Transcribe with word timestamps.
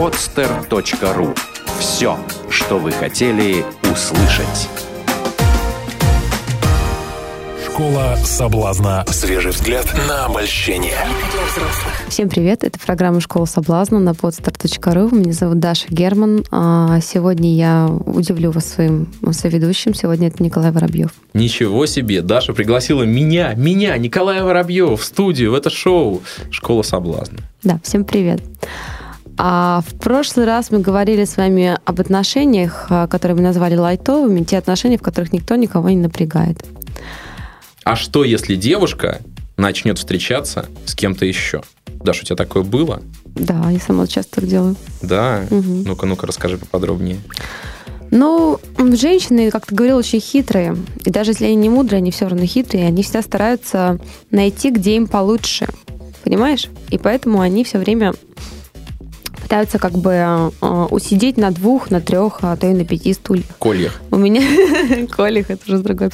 podster.ru. 0.00 1.36
Все, 1.78 2.16
что 2.48 2.78
вы 2.78 2.90
хотели 2.90 3.62
услышать. 3.82 4.70
Школа 7.62 8.16
соблазна. 8.24 9.04
Свежий 9.08 9.50
взгляд 9.50 9.84
на 10.08 10.24
обольщение. 10.24 10.96
Всем 12.08 12.30
привет, 12.30 12.64
это 12.64 12.78
программа 12.78 13.20
«Школа 13.20 13.44
соблазна» 13.44 14.00
на 14.00 14.12
podstar.ru. 14.12 15.14
Меня 15.14 15.34
зовут 15.34 15.58
Даша 15.58 15.84
Герман. 15.90 16.46
А 16.50 16.98
сегодня 17.02 17.54
я 17.54 17.90
удивлю 18.06 18.52
вас 18.52 18.72
своим 18.72 19.06
соведущим. 19.32 19.92
Сегодня 19.92 20.28
это 20.28 20.42
Николай 20.42 20.70
Воробьев. 20.70 21.10
Ничего 21.34 21.84
себе, 21.84 22.22
Даша 22.22 22.54
пригласила 22.54 23.02
меня, 23.02 23.52
меня, 23.52 23.98
Николая 23.98 24.44
Воробьев 24.44 24.98
в 24.98 25.04
студию, 25.04 25.50
в 25.50 25.54
это 25.54 25.68
шоу 25.68 26.22
«Школа 26.50 26.80
соблазна». 26.80 27.40
Да, 27.62 27.78
всем 27.84 28.06
привет. 28.06 28.40
А 29.42 29.82
в 29.86 29.98
прошлый 29.98 30.44
раз 30.44 30.70
мы 30.70 30.80
говорили 30.80 31.24
с 31.24 31.38
вами 31.38 31.78
об 31.86 31.98
отношениях, 31.98 32.88
а, 32.90 33.06
которые 33.06 33.38
мы 33.38 33.42
назвали 33.42 33.74
лайтовыми, 33.74 34.44
те 34.44 34.58
отношения, 34.58 34.98
в 34.98 35.02
которых 35.02 35.32
никто 35.32 35.56
никого 35.56 35.88
не 35.88 35.96
напрягает. 35.96 36.62
А 37.82 37.96
что, 37.96 38.22
если 38.22 38.54
девушка 38.54 39.22
начнет 39.56 39.96
встречаться 39.96 40.66
с 40.84 40.94
кем-то 40.94 41.24
еще? 41.24 41.62
Даша, 41.86 42.20
у 42.20 42.26
тебя 42.26 42.36
такое 42.36 42.64
было? 42.64 43.00
Да, 43.24 43.70
я 43.70 43.80
сама 43.80 44.06
часто 44.06 44.42
так 44.42 44.46
делаю. 44.46 44.76
Да? 45.00 45.46
Угу. 45.50 45.84
Ну-ка, 45.86 46.04
ну-ка, 46.04 46.26
расскажи 46.26 46.58
поподробнее. 46.58 47.16
Ну, 48.10 48.60
женщины, 48.76 49.50
как 49.50 49.64
ты 49.64 49.74
говорил, 49.74 49.96
очень 49.96 50.20
хитрые. 50.20 50.76
И 51.06 51.10
даже 51.10 51.30
если 51.30 51.46
они 51.46 51.54
не 51.54 51.70
мудрые, 51.70 52.00
они 52.00 52.10
все 52.10 52.28
равно 52.28 52.44
хитрые. 52.44 52.88
Они 52.88 53.02
всегда 53.02 53.22
стараются 53.22 53.98
найти, 54.30 54.70
где 54.70 54.96
им 54.96 55.06
получше. 55.06 55.66
Понимаешь? 56.24 56.66
И 56.90 56.98
поэтому 56.98 57.40
они 57.40 57.64
все 57.64 57.78
время 57.78 58.12
пытаются 59.50 59.80
как 59.80 59.98
бы 59.98 60.12
э, 60.12 60.86
усидеть 60.90 61.36
на 61.36 61.50
двух, 61.50 61.90
на 61.90 62.00
трех, 62.00 62.38
а 62.42 62.56
то 62.56 62.68
и 62.68 62.72
на 62.72 62.84
пяти 62.84 63.12
стульях. 63.12 63.46
Кольях. 63.58 64.00
У 64.12 64.16
меня... 64.16 64.42
Кольях, 65.10 65.50
это 65.50 65.60
уже 65.66 65.82
другой 65.82 66.10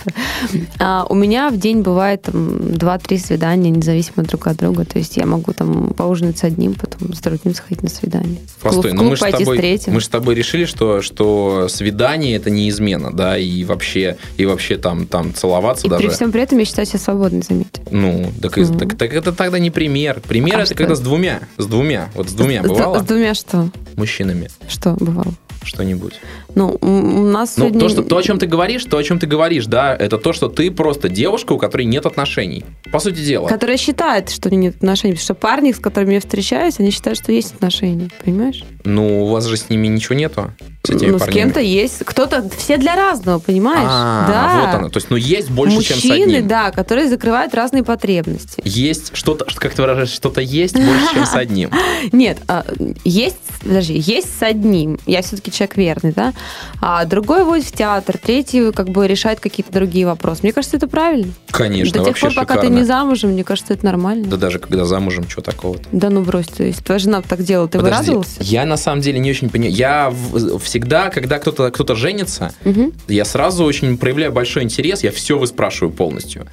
а, 0.79 1.05
У 1.11 1.15
меня 1.15 1.51
в 1.51 1.59
день 1.59 1.83
бывает 1.83 2.25
два-три 2.33 3.19
свидания, 3.19 3.69
независимо 3.69 4.25
друг 4.25 4.47
от 4.47 4.57
друга. 4.57 4.87
То 4.87 4.97
есть 4.97 5.19
я 5.19 5.27
могу 5.27 5.53
там 5.53 5.93
поужинать 5.93 6.39
с 6.39 6.45
одним, 6.45 6.73
потом 6.73 7.13
с 7.13 7.19
другим 7.19 7.55
сходить 7.55 7.83
на 7.83 7.91
свидание. 7.91 8.39
Постой, 8.63 8.93
но 8.95 9.03
ну 9.03 9.11
мы 9.11 9.17
же, 9.17 9.23
с 9.23 9.31
тобой, 9.31 9.81
мы 9.89 10.01
же 10.01 10.07
с 10.07 10.09
тобой 10.09 10.35
решили, 10.35 10.65
что, 10.65 11.03
что 11.03 11.69
свидание 11.69 12.37
это 12.37 12.49
не 12.49 12.71
измена, 12.71 13.13
да, 13.13 13.37
и 13.37 13.65
вообще, 13.65 14.17
и 14.39 14.47
вообще 14.47 14.79
там, 14.79 15.07
там 15.07 15.35
целоваться 15.35 15.87
и 15.87 15.91
даже. 15.91 16.03
при 16.03 16.09
всем 16.09 16.33
при 16.33 16.41
этом 16.41 16.57
я 16.57 16.65
считаю 16.65 16.87
себя 16.87 17.01
свободной, 17.01 17.43
заметьте. 17.43 17.83
Ну, 17.91 18.33
так, 18.41 18.57
mm 18.57 18.79
так, 18.79 18.97
так 18.97 19.13
это 19.13 19.33
тогда 19.33 19.59
не 19.59 19.71
пример. 19.71 20.23
Пример 20.27 20.57
а 20.57 20.59
это 20.61 20.67
что? 20.69 20.75
когда 20.77 20.95
с 20.95 21.01
двумя, 21.01 21.41
с 21.59 21.67
двумя, 21.67 22.09
вот 22.15 22.31
с 22.31 22.33
двумя 22.33 22.63
с, 22.63 22.67
бывало. 22.67 22.99
С, 22.99 23.03
с 23.03 23.05
двумя 23.27 23.33
меня 23.33 23.35
что? 23.35 23.71
Мужчинами. 23.97 24.49
Что 24.69 24.93
бывало? 24.93 25.33
Что-нибудь. 25.65 26.21
Ну, 26.57 26.79
у 26.81 26.87
нас 26.87 27.59
ну, 27.59 27.65
сегодня... 27.65 27.81
то, 27.81 27.89
что, 27.91 28.03
то, 28.03 28.17
о 28.17 28.23
чем 28.23 28.39
ты 28.39 28.47
говоришь, 28.47 28.83
то, 28.87 28.97
о 28.97 29.03
чем 29.03 29.19
ты 29.19 29.27
говоришь, 29.27 29.67
да, 29.67 29.95
это 29.95 30.17
то, 30.17 30.33
что 30.33 30.49
ты 30.49 30.71
просто 30.71 31.11
девушка, 31.11 31.53
у 31.53 31.59
которой 31.59 31.85
нет 31.85 32.07
отношений. 32.07 32.65
По 32.91 32.99
сути 32.99 33.21
дела. 33.21 33.47
Которая 33.47 33.77
считает, 33.77 34.31
что 34.31 34.49
нет 34.49 34.77
отношений. 34.77 35.13
Потому 35.13 35.25
что 35.25 35.35
парни, 35.35 35.73
с 35.73 35.79
которыми 35.79 36.15
я 36.15 36.21
встречаюсь, 36.21 36.77
они 36.79 36.91
считают, 36.93 37.19
что 37.19 37.31
есть 37.31 37.53
отношения. 37.53 38.09
Понимаешь? 38.25 38.65
Ну, 38.85 39.25
у 39.25 39.29
вас 39.29 39.45
же 39.45 39.59
с 39.59 39.69
ними 39.69 39.87
ничего 39.89 40.15
нету. 40.15 40.51
С 40.83 40.91
этими 40.91 41.11
ну, 41.11 41.19
парнями. 41.19 41.31
с 41.31 41.35
кем-то 41.35 41.61
есть. 41.61 41.99
Кто-то, 42.05 42.49
все 42.57 42.79
для 42.79 42.95
разного, 42.95 43.39
понимаешь? 43.39 43.89
А, 43.91 44.27
да. 44.27 44.67
вот 44.67 44.75
оно. 44.79 44.89
То 44.89 44.97
есть, 44.97 45.11
ну, 45.11 45.17
есть 45.17 45.51
больше, 45.51 45.75
Мужчины, 45.75 46.01
чем 46.01 46.11
с 46.11 46.15
одним. 46.15 46.49
да, 46.49 46.71
которые 46.71 47.11
закрывают 47.11 47.55
разные 47.55 47.85
потребности. 47.85 48.63
Есть 48.65 49.15
что-то, 49.15 49.45
как 49.57 49.75
ты 49.75 49.83
выражаешь, 49.83 50.09
что-то 50.09 50.41
есть 50.41 50.75
больше, 50.75 51.13
чем 51.13 51.27
с 51.27 51.35
одним. 51.35 51.71
Нет, 52.13 52.39
а, 52.49 52.65
есть, 53.05 53.37
подожди, 53.63 53.99
есть 53.99 54.39
с 54.39 54.43
одним. 54.43 54.99
Я 55.05 55.21
все-таки 55.21 55.53
человек 55.53 55.77
верный, 55.77 56.13
да? 56.13 56.33
А 56.81 57.05
другой 57.05 57.45
водит 57.45 57.67
в 57.67 57.73
театр, 57.73 58.19
третий 58.19 58.73
как 58.73 58.89
бы 58.89 59.07
решает 59.07 59.41
какие-то 59.41 59.73
другие 59.73 60.07
вопросы. 60.07 60.41
Мне 60.43 60.53
кажется, 60.53 60.77
это 60.77 60.89
правильно. 60.89 61.33
Конечно, 61.51 62.01
До 62.01 62.05
тех 62.05 62.19
пор, 62.19 62.35
пока 62.35 62.57
ты 62.59 62.69
не 62.69 62.85
замужем, 62.85 63.31
мне 63.31 63.45
кажется, 63.45 63.75
это 63.75 63.85
нормально. 63.85 64.27
Да 64.27 64.37
даже 64.37 64.59
когда 64.59 64.85
замужем, 64.85 65.29
что 65.29 65.41
такого-то? 65.41 65.89
Да 65.93 66.11
ну 66.11 66.23
брось, 66.23 66.47
то 66.47 66.63
есть 66.63 66.85
твоя 66.85 66.99
жена 66.99 67.23
так 67.23 67.43
делала, 67.43 67.69
ты 67.69 67.79
Подожди, 67.79 67.99
бы 67.99 68.07
радовался? 68.07 68.37
Я 68.41 68.65
на 68.65 68.77
самом 68.77 69.01
деле 69.01 69.19
не 69.19 69.31
очень 69.31 69.49
понимаю. 69.49 69.73
Я 69.73 70.15
всегда, 70.63 71.11
когда 71.11 71.39
кто-то 71.39 71.71
кто 71.71 71.95
женится, 71.95 72.53
угу. 72.65 72.93
я 73.09 73.25
сразу 73.25 73.65
очень 73.65 73.97
проявляю 73.97 74.33
большой 74.33 74.65
интерес, 74.65 75.03
я 75.03 75.11
все 75.11 75.39
выспрашиваю 75.39 75.93
полностью. 75.93 76.47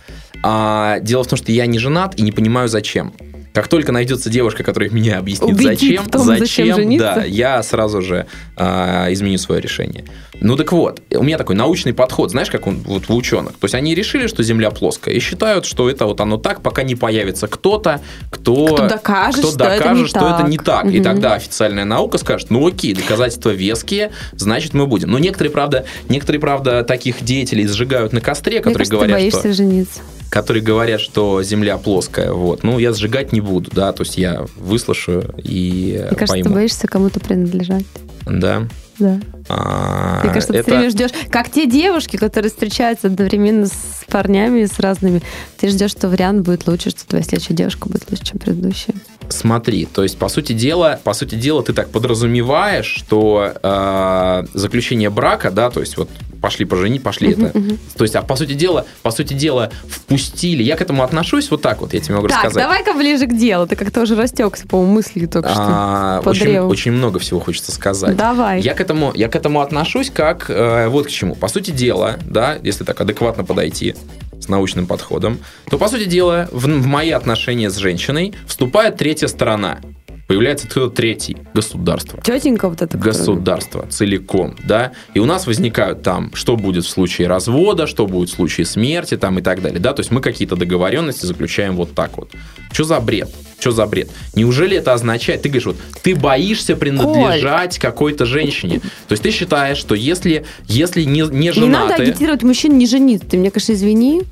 А, 0.43 0.99
дело 0.99 1.23
в 1.23 1.27
том, 1.27 1.37
что 1.37 1.51
я 1.51 1.65
не 1.65 1.79
женат 1.79 2.17
и 2.17 2.21
не 2.21 2.31
понимаю, 2.31 2.67
зачем. 2.67 3.13
Как 3.53 3.67
только 3.67 3.91
найдется 3.91 4.29
девушка, 4.29 4.63
которая 4.63 4.89
меня 4.89 5.19
объяснит, 5.19 5.55
Убедит 5.55 5.79
зачем, 5.79 6.05
том, 6.05 6.25
зачем, 6.25 6.75
зачем 6.75 6.97
да, 6.97 7.23
я 7.23 7.61
сразу 7.61 8.01
же 8.01 8.25
э, 8.57 9.13
изменю 9.13 9.37
свое 9.37 9.61
решение. 9.61 10.05
Ну 10.41 10.55
так 10.57 10.71
вот, 10.71 11.01
у 11.11 11.23
меня 11.23 11.37
такой 11.37 11.55
научный 11.55 11.93
подход, 11.93 12.31
знаешь, 12.31 12.49
как 12.49 12.65
он 12.65 12.79
вот 12.79 13.09
у 13.09 13.15
ученых. 13.15 13.51
То 13.53 13.65
есть 13.65 13.75
они 13.75 13.93
решили, 13.93 14.25
что 14.25 14.41
Земля 14.41 14.71
плоская, 14.71 15.13
и 15.13 15.19
считают, 15.19 15.65
что 15.65 15.89
это 15.89 16.05
вот 16.05 16.19
оно 16.19 16.37
так, 16.37 16.61
пока 16.61 16.81
не 16.81 16.95
появится 16.95 17.47
кто-то, 17.47 18.01
кто, 18.31 18.73
кто 18.73 18.87
докажет, 18.87 19.39
кто 19.39 19.49
что, 19.49 19.57
докажет, 19.59 19.99
это 19.99 20.07
что 20.07 20.19
так. 20.19 20.39
это 20.39 20.49
не 20.49 20.57
так. 20.57 20.85
Угу. 20.85 20.93
И 20.93 21.01
тогда 21.01 21.35
официальная 21.35 21.85
наука 21.85 22.17
скажет, 22.17 22.49
ну 22.49 22.67
окей, 22.67 22.93
доказательства 22.95 23.51
веские, 23.51 24.11
значит 24.33 24.73
мы 24.73 24.87
будем. 24.87 25.11
Но 25.11 25.19
некоторые, 25.19 25.51
правда, 25.51 25.85
некоторые, 26.09 26.41
правда, 26.41 26.83
таких 26.83 27.23
деятелей 27.23 27.67
сжигают 27.67 28.13
на 28.13 28.19
костре, 28.21 28.57
которые 28.57 28.71
Мне 28.71 28.77
кажется, 28.79 28.95
говорят, 28.95 29.17
ты 29.17 29.21
боишься 29.21 29.39
что... 29.39 29.53
жениться 29.53 30.01
которые 30.33 30.63
говорят, 30.63 30.99
что 30.99 31.43
Земля 31.43 31.77
плоская. 31.77 32.31
Вот. 32.31 32.63
Ну, 32.63 32.79
я 32.79 32.91
сжигать 32.91 33.33
не 33.33 33.39
буду, 33.43 33.69
да, 33.71 33.91
то 33.93 34.03
есть 34.03 34.17
я 34.17 34.45
выслушаю 34.57 35.33
и 35.37 35.97
Мне 35.99 36.17
кажется, 36.17 36.27
пойму. 36.27 36.43
ты 36.45 36.49
боишься 36.49 36.87
кому-то 36.87 37.19
принадлежать. 37.19 37.85
Да. 38.25 38.67
Да. 38.99 39.19
А, 39.49 40.21
Мне 40.23 40.33
кажется, 40.33 40.53
это... 40.53 40.69
ты 40.69 40.77
все 40.77 40.89
ждешь, 40.89 41.09
как 41.29 41.49
те 41.49 41.65
девушки, 41.65 42.15
которые 42.17 42.51
встречаются 42.51 43.07
одновременно 43.07 43.65
с 43.65 44.05
парнями, 44.07 44.65
с 44.65 44.79
разными. 44.79 45.21
Ты 45.57 45.69
ждешь, 45.69 45.91
что 45.91 46.09
вариант 46.09 46.41
будет 46.41 46.67
лучше, 46.67 46.91
что 46.91 47.05
твоя 47.07 47.23
следующая 47.23 47.55
девушка 47.55 47.89
будет 47.89 48.09
лучше, 48.09 48.23
чем 48.23 48.39
предыдущая. 48.39 48.95
Смотри, 49.29 49.85
то 49.85 50.03
есть, 50.03 50.17
по 50.17 50.29
сути 50.29 50.53
дела, 50.53 50.99
по 51.03 51.13
сути 51.13 51.35
дела, 51.35 51.63
ты 51.63 51.73
так 51.73 51.89
подразумеваешь, 51.89 52.85
что 52.85 53.53
э, 53.61 54.45
заключение 54.53 55.09
брака, 55.09 55.49
да, 55.49 55.71
то 55.71 55.79
есть 55.79 55.97
вот 55.97 56.09
пошли 56.43 56.65
пожени, 56.65 56.99
пошли 56.99 57.29
uh-huh, 57.29 57.47
это. 57.47 57.57
Uh-huh. 57.57 57.79
То 57.97 58.03
есть, 58.03 58.15
а 58.17 58.21
по 58.21 58.35
сути 58.35 58.51
дела, 58.51 58.85
по 59.01 59.11
сути 59.11 59.33
дела, 59.33 59.71
впустили. 59.87 60.61
Я 60.61 60.75
к 60.75 60.81
этому 60.81 61.01
отношусь 61.03 61.49
вот 61.49 61.61
так 61.61 61.79
вот, 61.79 61.93
я 61.93 62.01
тебе 62.01 62.15
могу 62.15 62.27
так, 62.27 62.43
рассказать. 62.43 62.61
давай-ка 62.61 62.93
ближе 62.93 63.27
к 63.27 63.33
делу. 63.33 63.65
Ты 63.65 63.77
как-то 63.77 64.01
уже 64.01 64.17
растекся, 64.17 64.67
по-моему, 64.67 64.95
мыслью 64.95 65.29
только 65.29 65.47
что. 65.47 65.63
А, 65.65 66.21
очень, 66.25 66.59
очень 66.59 66.91
много 66.91 67.19
всего 67.19 67.39
хочется 67.39 67.71
сказать. 67.71 68.17
Давай. 68.17 68.59
Я 68.59 68.73
к 68.73 68.81
этому, 68.81 69.13
я 69.15 69.29
к 69.29 69.37
этому 69.37 69.61
отношусь 69.61 70.09
как 70.09 70.49
э, 70.49 70.89
вот 70.89 71.07
к 71.07 71.09
чему. 71.09 71.33
По 71.35 71.47
сути 71.47 71.71
дела, 71.71 72.17
да, 72.29 72.57
если 72.61 72.83
так 72.83 72.99
адекватно 72.99 73.45
подойти 73.45 73.95
с 74.37 74.49
научным 74.49 74.85
подходом, 74.85 75.39
то, 75.69 75.77
по 75.77 75.87
сути 75.87 76.03
дела, 76.03 76.49
в, 76.51 76.65
в 76.65 76.85
мои 76.85 77.11
отношения 77.11 77.69
с 77.69 77.77
женщиной 77.77 78.33
вступает 78.47 78.97
третья 78.97 79.27
сторона 79.27 79.79
появляется 80.27 80.67
кто-то 80.67 80.95
третий, 80.95 81.37
государство. 81.53 82.21
Тетенька 82.21 82.69
вот 82.69 82.81
это. 82.81 82.97
Государство 82.97 83.79
которое... 83.79 83.91
целиком, 83.91 84.55
да. 84.63 84.93
И 85.13 85.19
у 85.19 85.25
нас 85.25 85.47
возникают 85.47 86.01
там, 86.03 86.33
что 86.33 86.55
будет 86.55 86.85
в 86.85 86.89
случае 86.89 87.27
развода, 87.27 87.87
что 87.87 88.07
будет 88.07 88.29
в 88.29 88.33
случае 88.33 88.65
смерти, 88.65 89.17
там 89.17 89.39
и 89.39 89.41
так 89.41 89.61
далее, 89.61 89.79
да. 89.79 89.93
То 89.93 90.01
есть 90.01 90.11
мы 90.11 90.21
какие-то 90.21 90.55
договоренности 90.55 91.25
заключаем 91.25 91.75
вот 91.75 91.93
так 91.93 92.17
вот. 92.17 92.31
Что 92.71 92.83
за 92.83 92.99
бред? 92.99 93.29
Что 93.59 93.71
за 93.71 93.85
бред? 93.85 94.09
Неужели 94.35 94.77
это 94.77 94.93
означает, 94.93 95.41
ты 95.43 95.49
говоришь, 95.49 95.67
вот, 95.67 95.77
ты 96.01 96.15
боишься 96.15 96.75
принадлежать 96.75 97.79
какой-то 97.79 98.25
женщине. 98.25 98.79
То 99.07 99.13
есть 99.13 99.23
ты 99.23 99.31
считаешь, 99.31 99.77
что 99.77 99.95
если, 99.95 100.45
если 100.67 101.03
не, 101.03 101.21
не 101.21 101.51
женаты... 101.51 101.59
Не 101.59 101.67
надо 101.67 101.95
агитировать 101.95 102.43
мужчин 102.43 102.77
не 102.77 102.87
жениться. 102.87 103.27
Ты 103.27 103.37
мне, 103.37 103.51
конечно, 103.51 103.73
извини. 103.73 104.23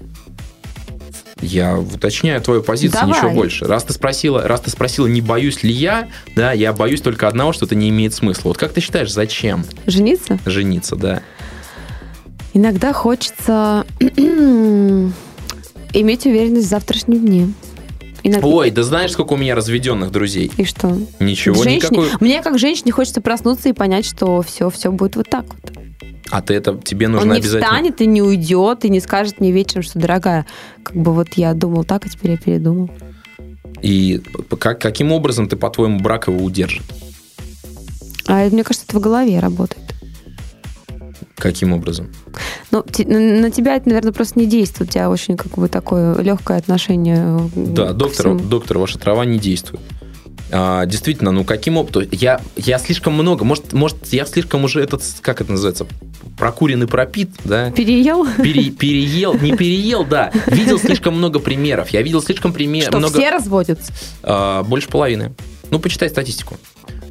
Я 1.41 1.77
уточняю 1.77 2.41
твою 2.41 2.61
позицию, 2.61 3.01
Давай. 3.01 3.17
ничего 3.17 3.31
больше. 3.31 3.65
Раз 3.65 3.83
ты 3.83 3.93
спросила, 3.93 4.47
раз 4.47 4.61
ты 4.61 4.69
спросила, 4.69 5.07
не 5.07 5.21
боюсь 5.21 5.63
ли 5.63 5.71
я, 5.71 6.07
да, 6.35 6.51
я 6.51 6.71
боюсь 6.73 7.01
только 7.01 7.27
одного, 7.27 7.51
что 7.53 7.65
это 7.65 7.75
не 7.75 7.89
имеет 7.89 8.13
смысла. 8.13 8.49
Вот 8.49 8.57
как 8.57 8.73
ты 8.73 8.81
считаешь, 8.81 9.11
зачем? 9.11 9.65
Жениться? 9.87 10.39
Жениться, 10.45 10.95
да. 10.95 11.21
Иногда 12.53 12.93
хочется 12.93 13.85
иметь 15.93 16.25
уверенность 16.25 16.67
в 16.67 16.69
завтрашнем 16.69 17.19
дне. 17.19 17.53
Иногда... 18.23 18.47
Ой, 18.47 18.69
да 18.69 18.83
знаешь, 18.83 19.11
сколько 19.11 19.33
у 19.33 19.37
меня 19.37 19.55
разведенных 19.55 20.11
друзей? 20.11 20.51
И 20.57 20.65
что? 20.65 20.95
Ничего, 21.19 21.63
женщине... 21.63 22.03
никакой. 22.03 22.09
Мне 22.19 22.41
как 22.41 22.59
женщине 22.59 22.91
хочется 22.91 23.21
проснуться 23.21 23.69
и 23.69 23.73
понять, 23.73 24.05
что 24.05 24.41
все, 24.41 24.69
все 24.69 24.91
будет 24.91 25.15
вот 25.15 25.29
так 25.29 25.45
вот. 25.45 25.70
А 26.31 26.41
ты 26.41 26.53
это 26.53 26.77
тебе 26.77 27.07
нужно 27.09 27.27
Он 27.27 27.33
не 27.33 27.39
обязательно. 27.39 27.69
встанет 27.69 28.01
и 28.01 28.05
не 28.07 28.21
уйдет, 28.21 28.85
и 28.85 28.89
не 28.89 29.01
скажет 29.01 29.39
мне 29.39 29.51
вечером, 29.51 29.83
что 29.83 29.99
дорогая, 29.99 30.45
как 30.81 30.95
бы 30.95 31.13
вот 31.13 31.33
я 31.35 31.53
думал 31.53 31.83
так, 31.83 32.05
а 32.05 32.09
теперь 32.09 32.31
я 32.31 32.37
передумал. 32.37 32.89
И 33.81 34.21
как, 34.59 34.79
каким 34.79 35.11
образом 35.11 35.47
ты, 35.49 35.57
по-твоему, 35.57 35.99
брак 35.99 36.27
его 36.27 36.43
удержит? 36.43 36.83
А 38.27 38.47
мне 38.49 38.63
кажется, 38.63 38.85
это 38.87 38.97
в 38.97 39.01
голове 39.01 39.39
работает. 39.39 39.83
Каким 41.35 41.73
образом? 41.73 42.09
Ну, 42.69 42.85
на 42.85 43.51
тебя 43.51 43.75
это, 43.75 43.89
наверное, 43.89 44.13
просто 44.13 44.39
не 44.39 44.45
действует. 44.45 44.91
У 44.91 44.93
тебя 44.93 45.09
очень 45.09 45.35
как 45.35 45.53
бы 45.53 45.67
такое 45.67 46.15
легкое 46.21 46.59
отношение. 46.59 47.49
Да, 47.55 47.93
доктор, 47.93 48.35
доктор, 48.35 48.77
ваша 48.77 48.99
трава 48.99 49.25
не 49.25 49.39
действует. 49.39 49.81
А, 50.53 50.85
действительно, 50.85 51.31
ну 51.31 51.43
каким 51.43 51.77
опытом? 51.77 52.03
Я, 52.11 52.41
я 52.57 52.77
слишком 52.77 53.13
много, 53.13 53.45
может, 53.45 53.73
может, 53.73 53.97
я 54.11 54.25
слишком 54.25 54.63
уже 54.65 54.81
этот, 54.81 55.01
как 55.21 55.41
это 55.41 55.51
называется, 55.51 55.87
прокуренный 56.37 56.87
пропит, 56.87 57.29
да? 57.43 57.71
Переел? 57.71 58.25
Пере, 58.41 58.69
переел, 58.71 59.33
не 59.35 59.55
переел, 59.55 60.03
да. 60.05 60.31
Видел 60.47 60.79
слишком 60.79 61.15
много 61.15 61.39
примеров. 61.39 61.89
Я 61.89 62.01
видел 62.01 62.21
слишком 62.21 62.53
примеров. 62.53 62.89
Что, 62.89 62.97
много, 62.97 63.19
все 63.19 63.29
разводятся? 63.29 63.91
а, 64.23 64.63
больше 64.63 64.87
половины. 64.87 65.33
Ну, 65.69 65.79
почитай 65.79 66.09
статистику. 66.09 66.57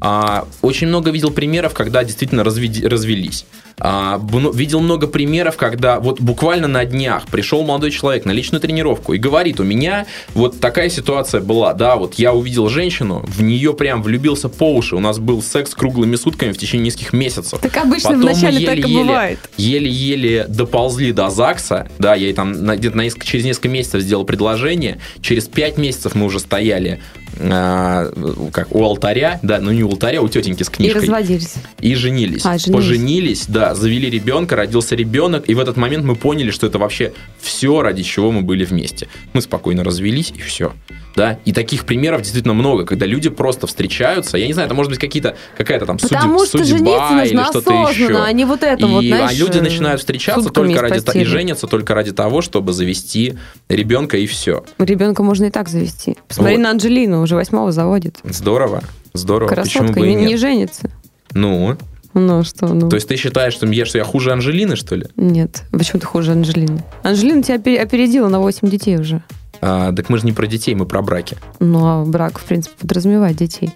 А, 0.01 0.47
очень 0.63 0.87
много 0.89 1.11
видел 1.11 1.31
примеров, 1.31 1.75
когда 1.75 2.03
действительно 2.05 2.41
разведи- 2.41 2.87
развелись. 2.87 3.45
А, 3.81 4.21
видел 4.55 4.81
много 4.81 5.07
примеров, 5.07 5.57
когда 5.57 6.01
вот 6.01 6.21
буквально 6.21 6.69
на 6.69 6.85
днях 6.85 7.27
пришел 7.27 7.63
молодой 7.63 7.91
человек 7.91 8.25
на 8.25 8.31
личную 8.33 8.61
тренировку 8.61 9.15
и 9.15 9.19
говорит, 9.19 9.61
у 9.61 9.65
меня 9.65 10.07
вот 10.35 10.61
такая 10.61 10.89
ситуация 10.91 11.41
была, 11.41 11.75
да, 11.75 11.97
вот 11.97 12.15
я 12.15 12.33
увидел 12.33 12.69
женщину, 12.69 13.25
в 13.27 13.43
нее 13.43 13.75
прям 13.75 14.03
влюбился 14.03 14.49
по 14.49 14.75
уши, 14.75 14.97
у 14.97 15.01
нас 15.01 15.19
был 15.19 15.43
секс 15.43 15.75
круглыми 15.75 16.17
сутками 16.17 16.53
в 16.53 16.59
течение 16.59 16.87
нескольких 16.87 17.13
месяцев. 17.13 17.61
Так 17.61 17.77
обычно 17.77 18.11
Потом 18.11 18.23
вначале 18.23 18.67
так 18.67 18.77
и 18.77 18.81
еле-еле- 18.83 19.03
бывает. 19.03 19.39
Еле-еле 19.57 20.45
доползли 20.49 21.13
до 21.13 21.31
ЗАГСа, 21.31 21.89
да, 21.99 22.15
я 22.15 22.27
ей 22.27 22.35
там 22.35 22.53
где-то 22.53 22.97
на 22.97 23.09
через 23.11 23.45
несколько 23.45 23.69
месяцев 23.69 24.03
сделал 24.03 24.25
предложение, 24.25 25.01
через 25.21 25.49
пять 25.49 25.79
месяцев 25.79 26.15
мы 26.15 26.27
уже 26.27 26.39
стояли 26.39 27.01
а, 27.43 28.11
как 28.53 28.75
у 28.75 28.85
алтаря, 28.85 29.39
да, 29.43 29.61
ну 29.61 29.71
не 29.73 29.83
у 29.83 29.89
алтаря, 29.89 30.23
у 30.23 30.29
тетеньки 30.29 30.63
с 30.63 30.69
И 30.69 30.73
книжкой. 30.73 31.01
разводились. 31.03 31.55
И 31.81 31.95
женились. 31.95 32.43
А, 32.45 32.59
женились. 32.59 32.73
Поженились, 32.75 33.45
да, 33.49 33.75
завели 33.75 34.11
ребенка, 34.11 34.57
родился 34.57 34.95
ребенок, 34.95 35.49
и 35.49 35.55
в 35.55 35.61
этот 35.61 35.77
момент 35.77 36.05
мы 36.05 36.17
поняли, 36.17 36.51
что 36.51 36.67
это 36.67 36.79
вообще 36.79 37.13
все, 37.41 37.83
ради 37.83 38.03
чего 38.03 38.31
мы 38.33 38.43
были 38.43 38.65
вместе. 38.65 39.09
Мы 39.33 39.41
спокойно 39.43 39.85
развелись, 39.85 40.33
и 40.37 40.41
все. 40.41 40.73
Да? 41.17 41.39
И 41.45 41.53
таких 41.53 41.85
примеров 41.87 42.23
действительно 42.23 42.55
много, 42.55 42.85
когда 42.87 43.05
люди 43.07 43.29
просто 43.31 43.67
встречаются. 43.67 44.39
Я 44.39 44.47
не 44.47 44.53
знаю, 44.53 44.67
это 44.67 44.75
может 44.75 44.91
быть 44.91 45.01
какие-то, 45.01 45.37
какая-то 45.57 45.87
там 45.87 45.99
Потому 45.99 46.41
судеб- 46.45 46.47
что 46.47 46.65
судьба 46.65 47.25
или 47.25 47.43
что-то 47.45 47.73
еще. 47.91 48.17
а 48.17 48.33
не 48.33 48.45
вот 48.45 48.63
это 48.63 48.87
и, 48.87 48.89
вот, 48.89 49.05
знаешь, 49.05 49.31
а 49.31 49.35
люди 49.35 49.59
начинают 49.59 50.01
встречаться 50.01 50.51
только 50.51 50.81
ради 50.81 51.01
того, 51.01 51.19
и 51.19 51.25
женятся 51.25 51.67
только 51.67 51.95
ради 51.95 52.13
того, 52.13 52.41
чтобы 52.43 52.73
завести 52.73 53.35
ребенка, 53.69 54.17
и 54.19 54.27
все. 54.27 54.65
Ребенка 54.79 55.23
можно 55.23 55.47
и 55.47 55.51
так 55.51 55.69
завести. 55.69 56.17
Посмотри 56.29 56.57
Вот. 56.57 56.63
на 56.63 56.71
Анджелину, 56.71 57.23
уже 57.23 57.35
восьмого 57.35 57.73
заводит. 57.73 58.19
Здорово. 58.25 58.83
Здорово. 59.13 59.49
Почему 59.49 59.65
Красотка, 59.89 60.01
бы 60.01 60.09
и 60.09 60.15
не, 60.15 60.27
не 60.27 60.37
женится. 60.37 60.91
Ну, 61.33 61.77
Ну 62.15 62.45
что, 62.45 62.69
ну. 62.69 62.89
то 62.89 62.97
есть 62.97 63.09
ты 63.09 63.17
считаешь, 63.17 63.53
что 63.55 63.67
я, 63.67 63.85
что 63.85 63.99
я 63.99 64.05
хуже 64.05 64.33
Анжелины, 64.33 64.77
что 64.77 64.95
ли? 64.97 65.07
Нет, 65.17 65.63
почему 65.73 66.01
ты 66.01 66.07
хуже 66.07 66.33
Анджелины? 66.33 66.83
Анджелина 67.03 67.43
тебя 67.43 67.57
опе- 67.57 67.79
опередила 67.79 68.29
на 68.29 68.39
8 68.41 68.69
детей 68.69 68.97
уже. 68.99 69.23
А, 69.61 69.93
так 69.93 70.09
мы 70.09 70.19
же 70.19 70.27
не 70.27 70.33
про 70.33 70.47
детей, 70.47 70.75
мы 70.75 70.87
про 70.87 71.03
браки. 71.03 71.37
Ну, 71.59 71.87
а 71.87 72.05
брак, 72.05 72.39
в 72.39 72.45
принципе, 72.45 72.75
подразумевает 72.81 73.37
детей. 73.37 73.71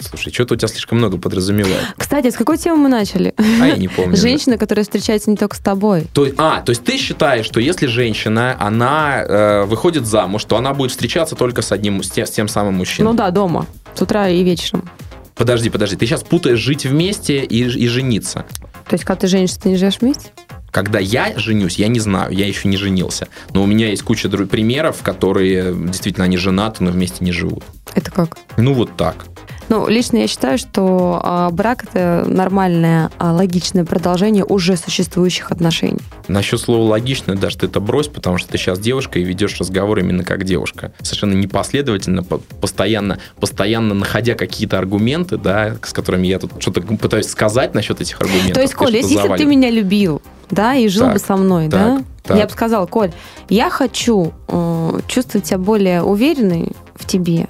Слушай, 0.00 0.32
что-то 0.32 0.54
у 0.54 0.56
тебя 0.56 0.68
слишком 0.68 0.98
много 0.98 1.18
подразумевает. 1.18 1.94
Кстати, 1.96 2.30
с 2.30 2.34
какой 2.34 2.58
темы 2.58 2.84
мы 2.84 2.88
начали? 2.88 3.34
А 3.36 3.66
я 3.66 3.76
не 3.76 3.88
помню. 3.88 4.16
Женщина, 4.16 4.56
которая 4.56 4.84
встречается 4.84 5.30
не 5.30 5.36
только 5.36 5.56
с 5.56 5.60
тобой. 5.60 6.06
То, 6.12 6.26
а, 6.38 6.62
то 6.62 6.70
есть 6.70 6.82
ты 6.84 6.96
считаешь, 6.96 7.44
что 7.44 7.60
если 7.60 7.86
женщина, 7.86 8.56
она 8.58 9.22
э, 9.22 9.64
выходит 9.64 10.06
замуж, 10.06 10.44
то 10.44 10.56
она 10.56 10.72
будет 10.72 10.90
встречаться 10.90 11.36
только 11.36 11.62
с 11.62 11.70
одним, 11.70 12.02
с 12.02 12.10
тем, 12.10 12.26
с 12.26 12.30
тем 12.30 12.48
самым 12.48 12.74
мужчиной? 12.74 13.10
Ну 13.10 13.16
да, 13.16 13.30
дома. 13.30 13.66
С 13.94 14.00
утра 14.00 14.28
и 14.28 14.42
вечером. 14.42 14.88
Подожди, 15.34 15.70
подожди, 15.70 15.96
ты 15.96 16.06
сейчас 16.06 16.22
путаешь 16.22 16.58
жить 16.58 16.86
вместе 16.86 17.44
и, 17.44 17.64
и 17.64 17.86
жениться. 17.86 18.46
То 18.88 18.94
есть, 18.94 19.04
когда 19.04 19.20
ты 19.20 19.26
женишься, 19.26 19.60
ты 19.60 19.70
не 19.70 19.76
живешь 19.76 19.98
вместе? 20.00 20.32
Когда 20.70 20.98
я 20.98 21.38
женюсь, 21.38 21.76
я 21.76 21.88
не 21.88 22.00
знаю, 22.00 22.32
я 22.32 22.46
еще 22.46 22.68
не 22.68 22.76
женился. 22.76 23.28
Но 23.52 23.62
у 23.62 23.66
меня 23.66 23.88
есть 23.88 24.02
куча 24.02 24.28
примеров, 24.28 25.02
которые 25.02 25.74
действительно 25.74 26.24
они 26.24 26.36
женаты, 26.36 26.84
но 26.84 26.90
вместе 26.90 27.24
не 27.24 27.32
живут. 27.32 27.64
Это 27.94 28.10
как? 28.10 28.38
Ну 28.56 28.74
вот 28.74 28.96
так. 28.96 29.26
Ну, 29.70 29.86
лично 29.86 30.16
я 30.16 30.26
считаю, 30.26 30.58
что 30.58 31.20
а, 31.22 31.48
брак 31.50 31.84
это 31.84 32.24
нормальное, 32.26 33.08
а, 33.18 33.32
логичное 33.32 33.84
продолжение 33.84 34.44
уже 34.44 34.76
существующих 34.76 35.52
отношений. 35.52 36.00
Насчет 36.26 36.60
слова 36.60 36.82
логично, 36.90 37.36
даже 37.36 37.56
ты 37.56 37.66
это 37.66 37.78
брось, 37.78 38.08
потому 38.08 38.36
что 38.36 38.50
ты 38.50 38.58
сейчас 38.58 38.80
девушка 38.80 39.20
и 39.20 39.22
ведешь 39.22 39.60
разговор 39.60 40.00
именно 40.00 40.24
как 40.24 40.42
девушка. 40.42 40.92
Совершенно 41.02 41.34
непоследовательно, 41.34 42.24
по- 42.24 42.38
постоянно, 42.38 43.20
постоянно 43.38 43.94
находя 43.94 44.34
какие-то 44.34 44.76
аргументы, 44.76 45.36
да, 45.36 45.76
с 45.84 45.92
которыми 45.92 46.26
я 46.26 46.40
тут 46.40 46.50
что-то 46.58 46.80
пытаюсь 46.80 47.28
сказать 47.28 47.72
насчет 47.72 48.00
этих 48.00 48.20
аргументов. 48.20 48.54
То 48.54 48.62
есть, 48.62 48.72
что-то 48.74 48.90
если, 48.90 49.36
ты 49.36 49.44
меня 49.44 49.70
любил, 49.70 50.20
да, 50.50 50.74
и 50.74 50.88
жил 50.88 51.04
Так, 51.04 51.12
бы 51.12 51.18
со 51.20 51.36
мной, 51.36 51.68
так, 51.68 51.80
да, 51.80 52.02
так. 52.24 52.36
я 52.38 52.46
бы 52.46 52.50
сказала, 52.50 52.86
Коль, 52.86 53.12
я 53.48 53.70
хочу 53.70 54.32
э, 54.48 55.00
чувствовать 55.06 55.46
себя 55.46 55.58
более 55.58 56.02
уверенной 56.02 56.72
в 56.96 57.06
тебе. 57.06 57.46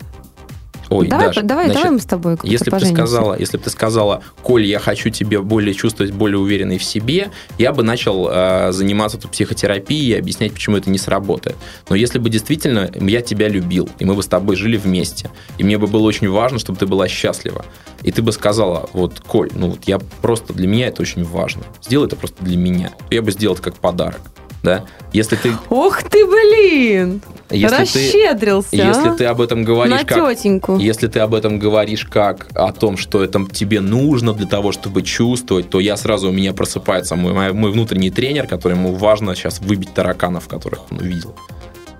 Ой, 0.90 1.06
давай, 1.06 1.26
Даш, 1.26 1.36
давай, 1.44 1.64
значит, 1.66 1.82
давай 1.82 1.92
мы 1.92 2.00
с 2.00 2.04
тобой 2.04 2.36
Если 2.42 2.68
бы 2.68 2.78
ты 2.78 2.86
сказала, 2.86 3.38
если 3.38 3.56
бы 3.56 3.62
ты 3.62 3.70
сказала, 3.70 4.22
Коль, 4.42 4.64
я 4.64 4.80
хочу 4.80 5.10
тебе 5.10 5.40
более 5.40 5.72
чувствовать 5.72 6.12
более 6.12 6.38
уверенной 6.38 6.78
в 6.78 6.84
себе, 6.84 7.30
я 7.58 7.72
бы 7.72 7.84
начал 7.84 8.28
э, 8.28 8.72
заниматься 8.72 9.16
тут 9.16 9.30
психотерапией 9.30 10.14
и 10.14 10.18
объяснять, 10.18 10.52
почему 10.52 10.76
это 10.76 10.90
не 10.90 10.98
сработает. 10.98 11.56
Но 11.88 11.94
если 11.94 12.18
бы 12.18 12.28
действительно 12.28 12.90
я 13.00 13.20
тебя 13.20 13.48
любил, 13.48 13.88
и 14.00 14.04
мы 14.04 14.14
бы 14.14 14.22
с 14.24 14.26
тобой 14.26 14.56
жили 14.56 14.76
вместе, 14.76 15.30
и 15.58 15.64
мне 15.64 15.78
бы 15.78 15.86
было 15.86 16.02
очень 16.02 16.28
важно, 16.28 16.58
чтобы 16.58 16.78
ты 16.78 16.86
была 16.86 17.06
счастлива, 17.06 17.64
и 18.02 18.10
ты 18.10 18.20
бы 18.20 18.32
сказала, 18.32 18.90
вот, 18.92 19.20
Коль, 19.20 19.50
ну 19.54 19.70
вот 19.70 19.84
я 19.84 20.00
просто, 20.20 20.52
для 20.52 20.66
меня 20.66 20.88
это 20.88 21.02
очень 21.02 21.22
важно, 21.22 21.62
сделай 21.82 22.06
это 22.08 22.16
просто 22.16 22.42
для 22.44 22.56
меня, 22.56 22.90
я 23.10 23.22
бы 23.22 23.30
сделал 23.30 23.54
это 23.54 23.62
как 23.62 23.76
подарок. 23.76 24.20
Да? 24.62 24.84
Если 25.12 25.36
ты, 25.36 25.52
Ох 25.70 26.02
ты, 26.02 26.26
блин! 26.26 27.22
если 27.50 27.76
ты, 27.76 27.82
Расщедрился, 27.82 28.68
если 28.76 29.08
а? 29.08 29.12
ты 29.14 29.24
об 29.24 29.40
этом 29.40 29.64
говоришь 29.64 29.98
На 30.00 30.04
как 30.04 30.36
тетеньку. 30.36 30.76
если 30.78 31.08
ты 31.08 31.18
об 31.20 31.34
этом 31.34 31.58
говоришь 31.58 32.04
как 32.04 32.46
о 32.54 32.70
том, 32.72 32.96
что 32.96 33.24
это 33.24 33.44
тебе 33.52 33.80
нужно 33.80 34.34
для 34.34 34.46
того, 34.46 34.70
чтобы 34.70 35.02
чувствовать, 35.02 35.68
то 35.70 35.80
я 35.80 35.96
сразу 35.96 36.28
у 36.28 36.32
меня 36.32 36.52
просыпается 36.52 37.16
мой- 37.16 37.52
мой 37.52 37.72
внутренний 37.72 38.10
тренер, 38.10 38.46
которому 38.46 38.94
важно 38.94 39.34
сейчас 39.34 39.60
выбить 39.60 39.92
тараканов, 39.94 40.46
которых 40.46 40.80
он 40.92 40.98
увидел. 40.98 41.34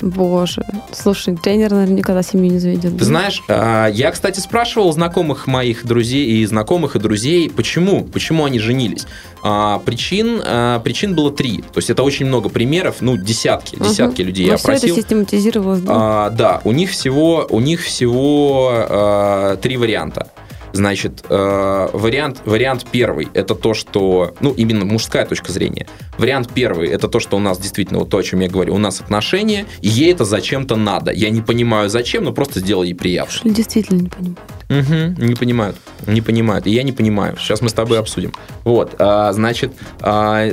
Боже. 0.00 0.64
Слушай, 0.93 1.37
тренер, 1.37 1.73
наверное, 1.73 1.97
никогда 1.97 2.23
семью 2.23 2.52
не 2.52 2.58
заведет. 2.58 2.97
Ты 2.99 3.05
знаешь, 3.05 3.43
а, 3.49 3.87
я, 3.88 4.11
кстати, 4.11 4.41
спрашивал 4.41 4.93
знакомых 4.93 5.47
моих 5.47 5.85
друзей 5.87 6.26
и 6.26 6.47
знакомых 6.47 6.97
и 6.97 6.99
друзей, 6.99 7.50
почему, 7.50 8.05
почему 8.05 8.44
они 8.44 8.58
женились. 8.58 9.06
А, 9.43 9.79
Причин, 9.81 10.41
а, 10.44 10.79
причин 10.81 11.14
было 11.14 11.31
три. 11.31 11.58
То 11.58 11.79
есть 11.79 11.91
это 11.91 12.02
очень 12.02 12.26
много 12.26 12.49
примеров, 12.49 12.97
ну, 13.00 13.17
десятки, 13.17 13.76
десятки 13.76 14.23
людей 14.23 14.47
я 14.47 14.56
все 14.56 14.73
это 14.73 14.76
опросил. 14.79 14.97
систематизировалось, 14.97 15.81
да? 15.81 16.31
Да, 16.31 16.61
у 16.64 16.73
них 16.73 16.91
всего, 16.91 17.46
у 17.50 17.61
них 17.61 17.82
всего 17.82 19.56
три 19.62 19.76
варианта. 19.76 20.29
Значит, 20.72 21.25
э, 21.28 21.88
вариант, 21.93 22.43
вариант 22.44 22.86
первый 22.91 23.29
это 23.34 23.55
то, 23.55 23.74
что, 23.74 24.34
ну, 24.41 24.53
именно 24.53 24.84
мужская 24.84 25.27
точка 25.27 25.53
зрения. 25.53 25.86
Вариант 26.19 26.50
первый 26.55 26.89
это 26.89 27.08
то, 27.08 27.20
что 27.20 27.36
у 27.36 27.41
нас 27.41 27.58
действительно, 27.58 28.00
вот 28.00 28.10
то, 28.10 28.19
о 28.19 28.22
чем 28.22 28.41
я 28.41 28.48
говорю, 28.48 28.74
у 28.74 28.79
нас 28.79 29.00
отношения, 29.00 29.67
и 29.81 29.89
ей 29.89 30.12
это 30.12 30.24
зачем-то 30.24 30.77
надо. 30.77 31.12
Я 31.12 31.31
не 31.31 31.41
понимаю, 31.41 31.89
зачем, 31.91 32.24
но 32.24 32.32
просто 32.32 32.60
сделай 32.60 32.89
ей 32.89 32.94
приятно. 32.94 33.32
Что 33.32 33.48
действительно 33.50 34.03
не 34.03 34.08
понимаю. 34.08 34.36
Мгм, 34.69 35.27
не 35.27 35.34
понимают, 35.34 35.77
не 36.06 36.20
понимают. 36.20 36.67
И 36.67 36.70
я 36.70 36.84
не 36.84 36.93
понимаю. 36.93 37.36
Сейчас 37.39 37.60
мы 37.60 37.69
с 37.69 37.72
тобой 37.72 37.98
обсудим. 37.98 38.32
Вот, 38.62 38.94
а, 39.00 39.32
значит, 39.32 39.72
а, 40.00 40.46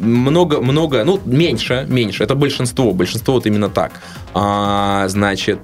много, 0.00 0.60
много, 0.62 1.04
ну, 1.04 1.20
меньше, 1.26 1.86
меньше. 1.88 2.24
Это 2.24 2.34
большинство, 2.34 2.92
большинство 2.92 3.34
вот 3.34 3.46
именно 3.46 3.68
так. 3.68 3.92
А, 4.32 5.06
значит, 5.08 5.58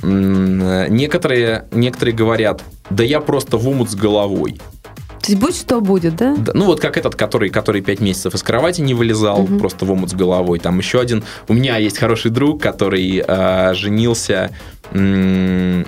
некоторые, 0.00 1.64
некоторые 1.72 2.14
говорят, 2.14 2.62
да 2.90 3.04
я 3.04 3.20
просто 3.20 3.56
в 3.56 3.68
омут 3.68 3.90
с 3.90 3.94
головой. 3.94 4.60
То 5.22 5.32
есть 5.32 5.40
будь 5.42 5.56
что 5.56 5.80
будет, 5.80 6.16
да? 6.16 6.36
Да, 6.36 6.52
ну, 6.54 6.64
вот 6.66 6.80
как 6.80 6.96
этот, 6.96 7.14
который, 7.16 7.50
который 7.50 7.82
пять 7.82 8.00
месяцев 8.00 8.34
из 8.34 8.42
кровати 8.42 8.80
не 8.80 8.94
вылезал, 8.94 9.42
Мгм. 9.42 9.58
просто 9.58 9.84
в 9.84 9.90
омут 9.90 10.10
с 10.10 10.14
головой. 10.14 10.58
Там 10.58 10.78
еще 10.78 11.00
один. 11.00 11.22
У 11.48 11.54
меня 11.54 11.76
есть 11.76 11.98
хороший 11.98 12.30
друг, 12.30 12.62
который 12.62 13.22
э, 13.26 13.74
женился 13.74 14.50
м, 14.92 15.84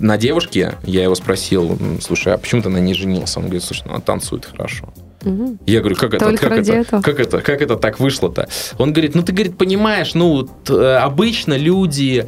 на 0.00 0.18
девушке. 0.18 0.74
Я 0.84 1.04
его 1.04 1.14
спросил, 1.14 1.78
слушай, 2.02 2.34
а 2.34 2.36
почему 2.38 2.60
ты 2.62 2.68
на 2.68 2.78
ней 2.78 2.94
женился? 2.94 3.38
Он 3.38 3.46
говорит, 3.46 3.62
слушай, 3.64 3.84
ну, 3.86 3.92
она 3.92 4.00
танцует 4.00 4.44
хорошо. 4.44 4.92
Мгм. 5.22 5.58
Я 5.66 5.80
говорю, 5.80 5.96
как 5.96 6.14
это, 6.14 6.24
Только 6.26 6.48
как 6.48 6.58
это, 6.58 6.72
этого? 6.72 7.02
как 7.02 7.20
это, 7.20 7.40
как 7.40 7.62
это 7.62 7.76
так 7.76 8.00
вышло-то? 8.00 8.48
Он 8.78 8.92
говорит, 8.92 9.14
ну 9.14 9.22
ты, 9.22 9.32
говорит, 9.32 9.56
понимаешь, 9.56 10.14
ну 10.14 10.30
вот, 10.32 10.50
э, 10.70 10.96
обычно 10.96 11.56
люди 11.56 12.26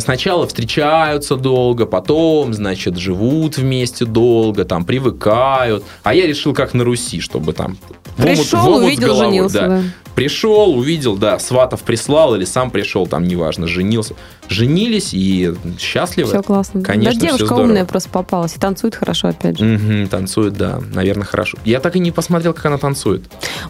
сначала 0.00 0.46
встречаются 0.46 1.36
долго, 1.36 1.86
потом, 1.86 2.54
значит, 2.54 2.96
живут 2.96 3.58
вместе 3.58 4.04
долго, 4.04 4.64
там 4.64 4.84
привыкают. 4.84 5.84
А 6.02 6.14
я 6.14 6.26
решил, 6.26 6.54
как 6.54 6.74
на 6.74 6.84
Руси, 6.84 7.20
чтобы 7.20 7.52
там 7.52 7.76
в 7.76 7.90
омут- 7.90 8.16
в 8.16 8.22
Пришел, 8.22 8.68
омут 8.68 8.84
увидел, 8.84 9.08
головой, 9.08 9.26
женился. 9.26 9.60
да. 9.60 9.68
да. 9.68 9.82
Пришел, 10.16 10.74
увидел, 10.76 11.16
да, 11.16 11.38
сватов 11.38 11.82
прислал 11.82 12.34
или 12.34 12.46
сам 12.46 12.70
пришел, 12.70 13.06
там 13.06 13.24
неважно, 13.24 13.66
женился. 13.66 14.14
Женились 14.48 15.12
и 15.12 15.54
счастливы. 15.78 16.30
Все 16.30 16.42
классно. 16.42 16.82
Конечно, 16.82 17.20
да, 17.20 17.26
девушка 17.26 17.46
здорово. 17.46 17.64
умная 17.64 17.84
просто 17.84 18.08
попалась. 18.08 18.56
И 18.56 18.58
танцует 18.58 18.94
хорошо, 18.94 19.28
опять 19.28 19.58
же. 19.58 19.64
Мгм, 19.66 20.08
танцует, 20.08 20.54
да, 20.54 20.80
наверное, 20.94 21.26
хорошо. 21.26 21.58
Я 21.66 21.80
так 21.80 21.96
и 21.96 21.98
не 21.98 22.12
посмотрел, 22.12 22.54
как 22.54 22.64
она 22.64 22.78
танцует. 22.78 23.24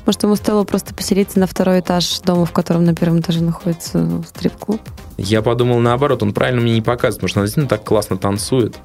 Может, 0.07 0.23
ему 0.23 0.37
стоило 0.37 0.63
просто 0.63 0.95
поселиться 0.95 1.41
на 1.41 1.49
второй 1.49 1.81
этаж 1.81 2.21
дома, 2.21 2.47
в 2.47 2.53
котором 2.53 2.85
на 2.85 2.95
первом 2.95 3.19
этаже 3.21 3.43
находится 3.43 4.23
стрип-клуб? 4.29 4.81
Я 5.19 5.43
подумал 5.43 5.81
наоборот, 5.81 6.23
он 6.23 6.33
правильно 6.33 6.61
мне 6.61 6.75
не 6.75 6.83
показывает, 6.83 7.17
потому 7.17 7.29
что 7.29 7.41
она 7.41 7.47
действительно 7.47 7.69
так 7.69 7.85
классно 7.85 8.19
танцует. 8.19 8.77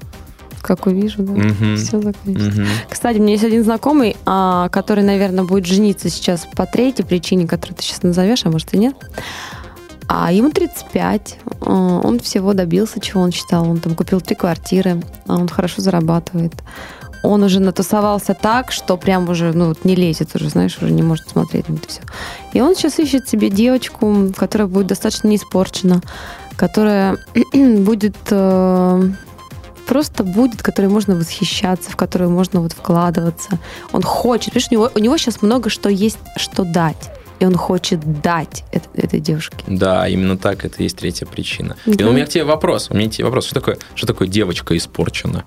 Как 0.62 0.86
увижу, 0.86 1.22
да. 1.22 1.32
Мгм. 1.32 1.76
Все 1.76 2.00
закончится. 2.00 2.60
Мгм. 2.60 2.66
Кстати, 2.88 3.18
у 3.18 3.22
меня 3.22 3.32
есть 3.32 3.44
один 3.44 3.64
знакомый, 3.64 4.16
а, 4.24 4.68
который, 4.68 5.02
наверное, 5.04 5.44
будет 5.44 5.66
жениться 5.66 6.08
сейчас 6.08 6.46
по 6.56 6.66
третьей 6.66 7.04
причине, 7.04 7.46
которую 7.48 7.76
ты 7.76 7.82
сейчас 7.82 8.02
назовешь, 8.02 8.46
а 8.46 8.50
может 8.50 8.72
и 8.72 8.78
нет. 8.78 8.94
А 10.08 10.30
ему 10.32 10.50
35. 10.50 11.38
а, 11.62 12.00
Он 12.04 12.20
всего 12.20 12.52
добился, 12.54 13.00
чего 13.00 13.22
он 13.22 13.32
считал. 13.32 13.68
Он 13.68 13.78
там 13.78 13.94
купил 13.94 14.20
три 14.20 14.36
квартиры, 14.36 15.02
а 15.26 15.34
он 15.34 15.48
хорошо 15.48 15.82
зарабатывает. 15.82 16.52
Он 17.24 17.42
уже 17.44 17.60
натусовался 17.60 18.34
так, 18.34 18.72
что 18.72 18.96
прям 18.96 19.28
уже, 19.28 19.52
ну, 19.52 19.68
вот 19.68 19.84
не 19.84 19.94
лезет 19.94 20.34
уже, 20.34 20.48
знаешь, 20.48 20.76
уже 20.78 20.90
не 20.90 21.02
может 21.02 21.28
смотреть 21.28 21.68
на 21.68 21.74
это 21.74 21.88
все. 21.88 22.00
И 22.52 22.60
он 22.60 22.74
сейчас 22.74 22.98
ищет 22.98 23.28
себе 23.28 23.48
девочку, 23.48 24.32
которая 24.36 24.66
будет 24.68 24.88
достаточно 24.88 25.28
не 25.28 25.36
испорчена, 25.36 26.02
которая 26.56 27.18
будет 27.54 28.16
э, 28.30 29.08
просто 29.86 30.24
будет, 30.24 30.62
которой 30.62 30.86
можно 30.86 31.14
восхищаться, 31.14 31.90
в 31.90 31.96
которую 31.96 32.30
можно 32.30 32.60
вот 32.60 32.72
вкладываться. 32.72 33.58
Он 33.92 34.02
хочет, 34.02 34.54
видишь, 34.54 34.68
у 34.70 34.74
него, 34.74 34.90
у 34.94 34.98
него 34.98 35.16
сейчас 35.16 35.42
много 35.42 35.70
что 35.70 35.88
есть, 35.88 36.18
что 36.36 36.64
дать. 36.64 37.10
И 37.40 37.44
он 37.44 37.56
хочет 37.56 38.20
дать 38.22 38.62
это- 38.70 38.86
этой 38.94 39.18
девушке. 39.18 39.56
Да, 39.66 40.06
именно 40.06 40.38
так, 40.38 40.64
это 40.64 40.76
и 40.78 40.84
есть 40.84 40.96
третья 40.96 41.26
причина. 41.26 41.76
И 41.86 41.94
Да. 41.94 42.06
у 42.08 42.12
меня 42.12 42.24
к 42.24 42.28
тебе 42.28 42.44
вопрос. 42.44 42.86
У 42.88 42.94
меня 42.94 43.08
к 43.08 43.14
тебе 43.14 43.24
вопрос. 43.24 43.46
Что 43.46 43.54
такое, 43.56 43.78
что 43.96 44.06
такое 44.06 44.28
девочка 44.28 44.76
испорчена? 44.76 45.44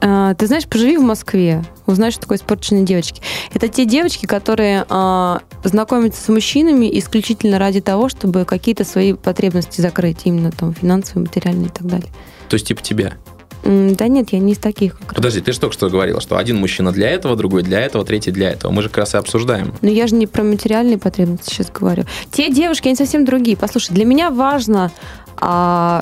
А, 0.00 0.34
ты 0.34 0.46
знаешь, 0.46 0.68
поживи 0.68 0.98
в 0.98 1.02
Москве, 1.02 1.64
узнаешь, 1.86 2.12
что 2.12 2.22
такое 2.22 2.38
испорченные 2.38 2.84
девочки. 2.84 3.22
Это 3.54 3.66
те 3.66 3.86
девочки, 3.86 4.26
которые 4.26 4.86
а, 4.88 5.40
знакомятся 5.64 6.22
с 6.22 6.28
мужчинами 6.28 6.96
исключительно 6.96 7.58
ради 7.58 7.80
того, 7.80 8.08
чтобы 8.08 8.44
какие-то 8.44 8.84
свои 8.84 9.12
потребности 9.14 9.80
закрыть, 9.80 10.18
именно 10.22 10.52
там 10.52 10.72
финансовые, 10.74 11.26
материальные 11.26 11.66
и 11.66 11.70
так 11.72 11.86
далее. 11.88 12.10
То 12.48 12.54
есть 12.54 12.68
типа 12.68 12.82
тебя. 12.82 13.14
Да 13.64 14.08
нет, 14.08 14.32
я 14.32 14.38
не 14.40 14.52
из 14.52 14.58
таких. 14.58 14.98
как. 14.98 15.14
Подожди, 15.14 15.40
ты 15.40 15.52
же 15.52 15.60
только 15.60 15.74
что 15.74 15.88
говорила, 15.88 16.20
что 16.20 16.36
один 16.36 16.56
мужчина 16.56 16.92
для 16.92 17.08
этого, 17.08 17.36
другой 17.36 17.62
для 17.62 17.80
этого, 17.80 18.04
третий 18.04 18.32
для 18.32 18.50
этого. 18.50 18.72
Мы 18.72 18.82
же 18.82 18.88
как 18.88 18.98
раз 18.98 19.14
и 19.14 19.18
обсуждаем. 19.18 19.74
Но 19.82 19.90
я 19.90 20.06
же 20.06 20.14
не 20.14 20.26
про 20.26 20.42
материальные 20.42 20.98
потребности 20.98 21.50
сейчас 21.54 21.70
говорю. 21.70 22.04
Те 22.30 22.50
девушки, 22.50 22.88
они 22.88 22.96
совсем 22.96 23.24
другие. 23.24 23.56
Послушай, 23.56 23.94
для 23.94 24.04
меня 24.04 24.30
важно, 24.30 24.90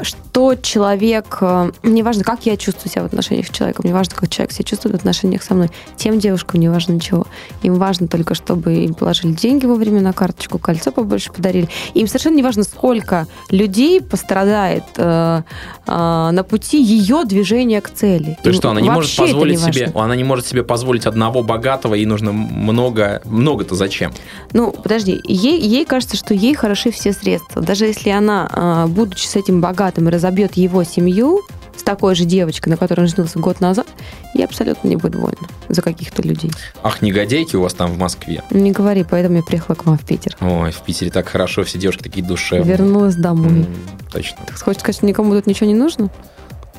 что 0.03 0.55
человек... 0.55 1.39
а, 1.41 1.71
Не 1.83 2.03
важно, 2.03 2.25
как 2.25 2.45
я 2.45 2.57
чувствую 2.57 2.91
себя 2.91 3.03
в 3.03 3.07
отношениях 3.07 3.47
с 3.47 3.51
человеком, 3.51 3.87
не 3.87 3.93
важно, 3.93 4.15
как 4.17 4.29
человек 4.29 4.53
себя 4.53 4.65
чувствует 4.65 4.95
в 4.95 4.99
отношениях 4.99 5.43
со 5.43 5.55
мной. 5.55 5.71
Тем 5.97 6.19
девушкам 6.19 6.61
не 6.61 6.69
важно 6.69 6.93
ничего. 6.93 7.27
Им 7.63 7.77
важно 7.77 8.07
только, 8.07 8.35
чтобы 8.35 8.75
им 8.75 8.95
положили 8.95 9.33
деньги 9.33 9.65
вовремя 9.65 10.01
на 10.03 10.13
карточку, 10.13 10.59
кольцо 10.59 10.93
побольше 10.93 11.33
подарили. 11.33 11.69
Им 11.95 12.07
совершенно 12.07 12.37
не 12.37 12.43
важно, 12.43 12.65
сколько 12.65 13.27
людей 13.51 14.03
пострадает 14.03 14.85
э, 14.97 15.43
э, 15.87 16.31
на 16.31 16.45
пути 16.45 16.83
ее 16.83 17.25
движения 17.25 17.81
к 17.81 17.91
цели. 17.91 18.37
То 18.43 18.51
есть 18.51 18.61
что, 18.61 18.71
она 18.71 18.81
не 18.81 18.91
может 18.91 19.17
позволить 19.17 19.59
не 19.59 19.65
важно. 19.65 19.73
себе, 19.73 19.93
она 19.95 20.17
не 20.17 20.25
может 20.25 20.47
себе 20.47 20.63
позволить 20.63 21.07
одного 21.07 21.43
богатого, 21.43 21.95
ей 21.95 22.07
нужно 22.07 22.33
много, 22.33 23.23
много-то 23.25 23.75
зачем? 23.75 24.13
Ну, 24.53 24.73
подожди, 24.73 25.21
ей, 25.25 25.61
ей 25.61 25.85
кажется, 25.85 26.17
что 26.17 26.35
ей 26.35 26.55
хороши 26.55 26.91
все 26.91 27.13
средства. 27.13 27.63
Даже 27.63 27.87
если 27.87 28.11
она, 28.11 28.49
а, 28.53 28.87
будучи 28.87 29.30
с 29.31 29.37
этим 29.37 29.61
богатым, 29.61 30.09
разобьет 30.09 30.55
его 30.57 30.85
семью 30.85 31.41
с 31.77 31.83
такой 31.83 32.15
же 32.15 32.25
девочкой, 32.25 32.71
на 32.71 32.77
которой 32.77 33.01
он 33.03 33.07
женился 33.07 33.39
год 33.39 33.61
назад, 33.61 33.87
ей 34.35 34.45
абсолютно 34.45 34.89
не 34.89 34.97
будет 34.97 35.15
больно 35.15 35.49
за 35.69 35.81
каких-то 35.83 36.21
людей. 36.23 36.51
Ах, 36.83 37.01
негодяйки 37.01 37.57
у 37.57 37.63
вас 37.63 37.73
там 37.75 37.93
в 37.93 37.99
Москве. 37.99 38.43
Не 38.51 38.73
говори, 38.73 39.05
поэтому 39.09 39.37
я 39.37 39.43
приехала 39.43 39.75
к 39.77 39.87
вам 39.87 39.97
в 39.97 40.05
Питер. 40.05 40.37
Ой, 40.41 40.73
в 40.73 40.81
Питере 40.83 41.11
так 41.11 41.29
хорошо, 41.29 41.63
все 41.65 41.79
девушки 41.79 42.03
такие 42.03 42.27
душевные. 42.27 42.71
Вернулась 42.77 43.15
домой. 43.15 43.61
М, 43.61 43.67
Точно. 44.13 44.37
Ты 44.47 44.53
хочешь 44.55 44.81
сказать, 44.81 44.97
что 44.97 45.07
никому 45.07 45.33
тут 45.35 45.47
ничего 45.47 45.67
не 45.69 45.75
нужно? 45.75 46.11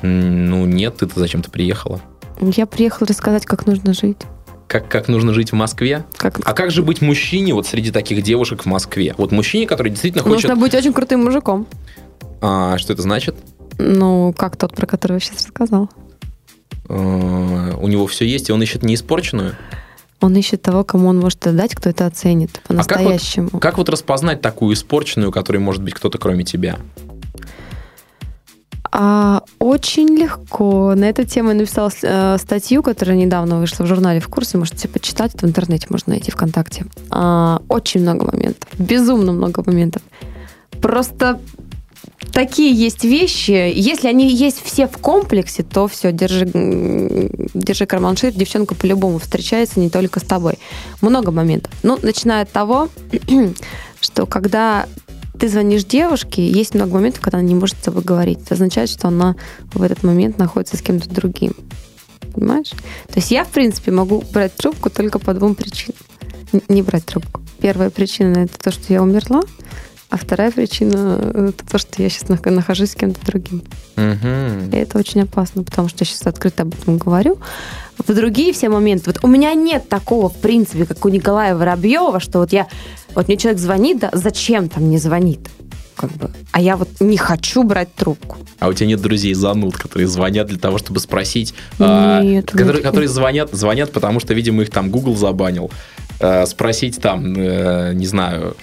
М, 0.02 0.46
Ну 0.46 0.66
нет, 0.66 0.98
ты-то 0.98 1.18
зачем-то 1.18 1.50
приехала? 1.50 2.00
Я 2.40 2.66
приехала 2.66 3.06
рассказать, 3.08 3.44
как 3.46 3.66
нужно 3.66 3.94
жить. 3.94 4.18
Как, 4.68 4.88
как 4.88 5.08
нужно 5.08 5.34
жить 5.34 5.52
в 5.52 5.54
Москве? 5.54 6.04
Как... 6.16 6.40
А 6.44 6.54
как 6.54 6.70
же 6.70 6.82
быть 6.82 7.02
мужчине 7.02 7.52
вот 7.54 7.66
среди 7.66 7.90
таких 7.90 8.22
девушек 8.22 8.62
в 8.62 8.66
Москве? 8.66 9.14
Вот 9.18 9.30
мужчине, 9.32 9.66
который 9.66 9.90
действительно 9.90 10.22
хочет... 10.22 10.48
Нужно 10.48 10.56
быть 10.56 10.74
очень 10.74 10.92
крутым 10.92 11.24
мужиком. 11.24 11.66
А, 12.42 12.76
что 12.76 12.92
это 12.92 13.02
значит? 13.02 13.36
Ну, 13.78 14.34
как 14.36 14.56
тот, 14.56 14.74
про 14.74 14.86
которого 14.86 15.16
я 15.16 15.20
сейчас 15.20 15.46
рассказала. 15.46 15.88
А, 16.88 17.76
у 17.80 17.88
него 17.88 18.06
все 18.08 18.26
есть, 18.26 18.48
и 18.48 18.52
он 18.52 18.60
ищет 18.62 18.82
неиспорченную? 18.82 19.54
Он 20.20 20.36
ищет 20.36 20.60
того, 20.62 20.84
кому 20.84 21.08
он 21.08 21.18
может 21.18 21.46
отдать, 21.46 21.74
кто 21.74 21.88
это 21.88 22.04
оценит 22.06 22.50
А 22.50 22.54
как 22.54 22.68
вот- 22.68 22.86
по-настоящему. 22.86 23.48
Как 23.60 23.78
вот 23.78 23.88
распознать 23.88 24.40
такую 24.40 24.74
испорченную, 24.74 25.32
которой 25.32 25.58
может 25.58 25.82
быть 25.82 25.94
кто-то 25.94 26.18
кроме 26.18 26.44
тебя? 26.44 26.78
А, 28.94 29.42
очень 29.58 30.08
легко. 30.08 30.94
На 30.94 31.06
эту 31.06 31.24
тему 31.24 31.48
я 31.50 31.54
написала 31.54 31.90
э, 32.02 32.36
статью, 32.38 32.82
которая 32.82 33.16
недавно 33.16 33.58
вышла 33.58 33.84
в 33.84 33.86
журнале 33.86 34.20
«В 34.20 34.28
курсе». 34.28 34.58
Можете 34.58 34.86
почитать, 34.86 35.34
это 35.34 35.46
в 35.46 35.48
интернете 35.48 35.86
можно 35.88 36.10
найти 36.12 36.30
ВКонтакте. 36.30 36.84
А, 37.08 37.62
очень 37.68 38.02
много 38.02 38.26
моментов. 38.26 38.68
Безумно 38.78 39.32
много 39.32 39.62
моментов. 39.64 40.02
Просто 40.82 41.40
такие 42.32 42.72
есть 42.72 43.04
вещи. 43.04 43.72
Если 43.74 44.08
они 44.08 44.32
есть 44.32 44.62
все 44.62 44.88
в 44.88 44.98
комплексе, 44.98 45.62
то 45.62 45.86
все, 45.86 46.12
держи, 46.12 46.46
держи 46.52 47.86
карман 47.86 48.16
шире. 48.16 48.32
Девчонка 48.32 48.74
по-любому 48.74 49.18
встречается 49.18 49.80
не 49.80 49.90
только 49.90 50.20
с 50.20 50.24
тобой. 50.24 50.58
Много 51.00 51.30
моментов. 51.30 51.72
Ну, 51.82 51.98
начиная 52.02 52.42
от 52.42 52.50
того, 52.50 52.88
что 54.00 54.26
когда 54.26 54.86
ты 55.38 55.48
звонишь 55.48 55.84
девушке, 55.84 56.46
есть 56.46 56.74
много 56.74 56.94
моментов, 56.94 57.20
когда 57.20 57.38
она 57.38 57.46
не 57.46 57.54
может 57.54 57.76
с 57.76 57.82
тобой 57.82 58.02
говорить. 58.02 58.40
Это 58.42 58.54
означает, 58.54 58.88
что 58.88 59.08
она 59.08 59.36
в 59.72 59.82
этот 59.82 60.02
момент 60.02 60.38
находится 60.38 60.76
с 60.76 60.82
кем-то 60.82 61.08
другим. 61.10 61.54
Понимаешь? 62.32 62.70
То 62.70 63.16
есть 63.16 63.30
я, 63.30 63.44
в 63.44 63.48
принципе, 63.48 63.90
могу 63.90 64.22
брать 64.32 64.54
трубку 64.56 64.88
только 64.88 65.18
по 65.18 65.34
двум 65.34 65.54
причинам. 65.54 65.98
Не 66.68 66.82
брать 66.82 67.06
трубку. 67.06 67.42
Первая 67.60 67.90
причина 67.90 68.38
это 68.38 68.58
то, 68.58 68.70
что 68.70 68.92
я 68.92 69.02
умерла, 69.02 69.42
а 70.12 70.18
вторая 70.18 70.50
причина 70.50 71.48
это 71.48 71.66
то, 71.66 71.78
что 71.78 72.02
я 72.02 72.10
сейчас 72.10 72.28
нахожусь 72.28 72.90
с 72.90 72.94
кем-то 72.94 73.24
другим. 73.24 73.62
Мгм. 73.96 74.68
И 74.70 74.76
это 74.76 74.98
очень 74.98 75.22
опасно, 75.22 75.62
потому 75.62 75.88
что 75.88 76.04
я 76.04 76.06
сейчас 76.06 76.26
открыто 76.26 76.64
об 76.64 76.74
этом 76.74 76.98
говорю. 76.98 77.38
В 77.96 78.14
другие 78.14 78.52
все 78.52 78.68
моменты. 78.68 79.04
Вот 79.06 79.20
у 79.22 79.26
меня 79.26 79.54
нет 79.54 79.88
такого, 79.88 80.28
в 80.28 80.36
принципе, 80.36 80.84
как 80.84 81.02
у 81.06 81.08
Николая 81.08 81.56
Воробьева, 81.56 82.20
что 82.20 82.40
вот 82.40 82.52
я... 82.52 82.66
Вот 83.14 83.28
мне 83.28 83.38
человек 83.38 83.58
звонит, 83.58 84.00
да, 84.00 84.10
зачем 84.12 84.68
там 84.68 84.90
не 84.90 84.98
звонит? 84.98 85.48
Как 85.96 86.10
бы. 86.10 86.30
А 86.50 86.60
я 86.60 86.76
вот 86.76 86.88
не 87.00 87.16
хочу 87.16 87.62
брать 87.62 87.94
трубку. 87.94 88.36
А 88.58 88.68
у 88.68 88.74
тебя 88.74 88.88
нет 88.88 89.00
друзей 89.00 89.32
зануд, 89.32 89.78
которые 89.78 90.08
звонят 90.08 90.46
для 90.46 90.58
того, 90.58 90.76
чтобы 90.76 91.00
спросить, 91.00 91.54
а, 91.78 92.20
Нет, 92.20 92.50
которые, 92.50 92.74
нет. 92.74 92.82
которые 92.82 93.08
звонят, 93.08 93.48
звонят, 93.52 93.92
потому 93.92 94.20
что, 94.20 94.34
видимо, 94.34 94.62
их 94.62 94.68
там 94.68 94.90
Google 94.90 95.16
забанил, 95.16 95.70
А, 96.20 96.44
спросить 96.44 97.00
там, 97.00 97.34
э, 97.34 97.94
не 97.94 98.06
знаю, 98.06 98.56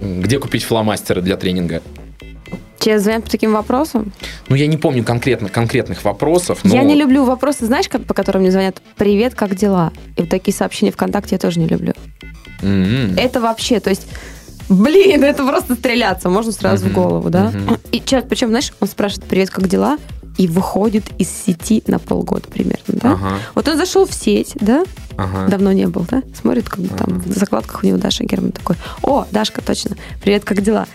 где 0.00 0.38
купить 0.38 0.64
фломастеры 0.64 1.22
для 1.22 1.36
тренинга. 1.36 1.82
Тебе 2.78 2.98
звонят 2.98 3.24
по 3.24 3.30
таким 3.30 3.52
вопросам? 3.52 4.10
Ну, 4.48 4.56
я 4.56 4.66
не 4.66 4.78
помню 4.78 5.04
конкретно 5.04 5.50
конкретных 5.50 6.02
вопросов, 6.02 6.60
но 6.64 6.74
Я 6.74 6.82
не 6.82 6.94
люблю 6.94 7.24
вопросы, 7.24 7.66
знаешь, 7.66 7.88
как, 7.90 8.04
по 8.06 8.14
которым 8.14 8.40
мне 8.42 8.50
звонят 8.50 8.80
«Привет, 8.96 9.34
как 9.34 9.54
дела?» 9.54 9.92
И 10.16 10.22
вот 10.22 10.30
такие 10.30 10.54
сообщения 10.54 10.90
ВКонтакте 10.90 11.34
я 11.34 11.38
тоже 11.38 11.60
не 11.60 11.66
люблю. 11.66 11.92
М-м. 12.62 13.18
Это 13.18 13.40
вообще, 13.40 13.80
то 13.80 13.90
есть, 13.90 14.06
блин, 14.70 15.22
это 15.24 15.46
просто 15.46 15.74
стреляться, 15.74 16.30
можно 16.30 16.52
сразу 16.52 16.86
Мгм, 16.86 16.92
в 16.92 16.94
голову, 16.94 17.28
да? 17.30 17.50
мгм. 17.50 17.76
И 17.92 18.00
человек, 18.00 18.30
причем, 18.30 18.48
знаешь, 18.48 18.72
он 18.80 18.88
спрашивает 18.88 19.28
«Привет, 19.28 19.50
как 19.50 19.68
дела?» 19.68 19.98
и 20.38 20.46
выходит 20.46 21.04
из 21.18 21.28
сети 21.28 21.82
на 21.86 21.98
полгода 21.98 22.48
примерно, 22.48 22.78
да? 22.86 23.12
Ага, 23.12 23.34
Вот 23.54 23.68
он 23.68 23.76
зашел 23.76 24.06
в 24.06 24.14
сеть, 24.14 24.52
да? 24.58 24.84
Ага. 25.24 25.46
Давно 25.48 25.72
не 25.72 25.86
был, 25.86 26.06
да? 26.10 26.22
Смотрит, 26.40 26.68
как 26.68 26.80
бы 26.80 26.88
там 26.88 27.08
Ага. 27.10 27.22
в 27.26 27.32
закладках 27.38 27.82
у 27.82 27.86
него 27.86 27.98
Даша 27.98 28.24
Герман 28.24 28.52
такой. 28.52 28.76
О, 29.02 29.26
Дашка, 29.30 29.62
точно. 29.62 29.96
Привет, 30.22 30.44
как 30.44 30.62
дела? 30.62 30.86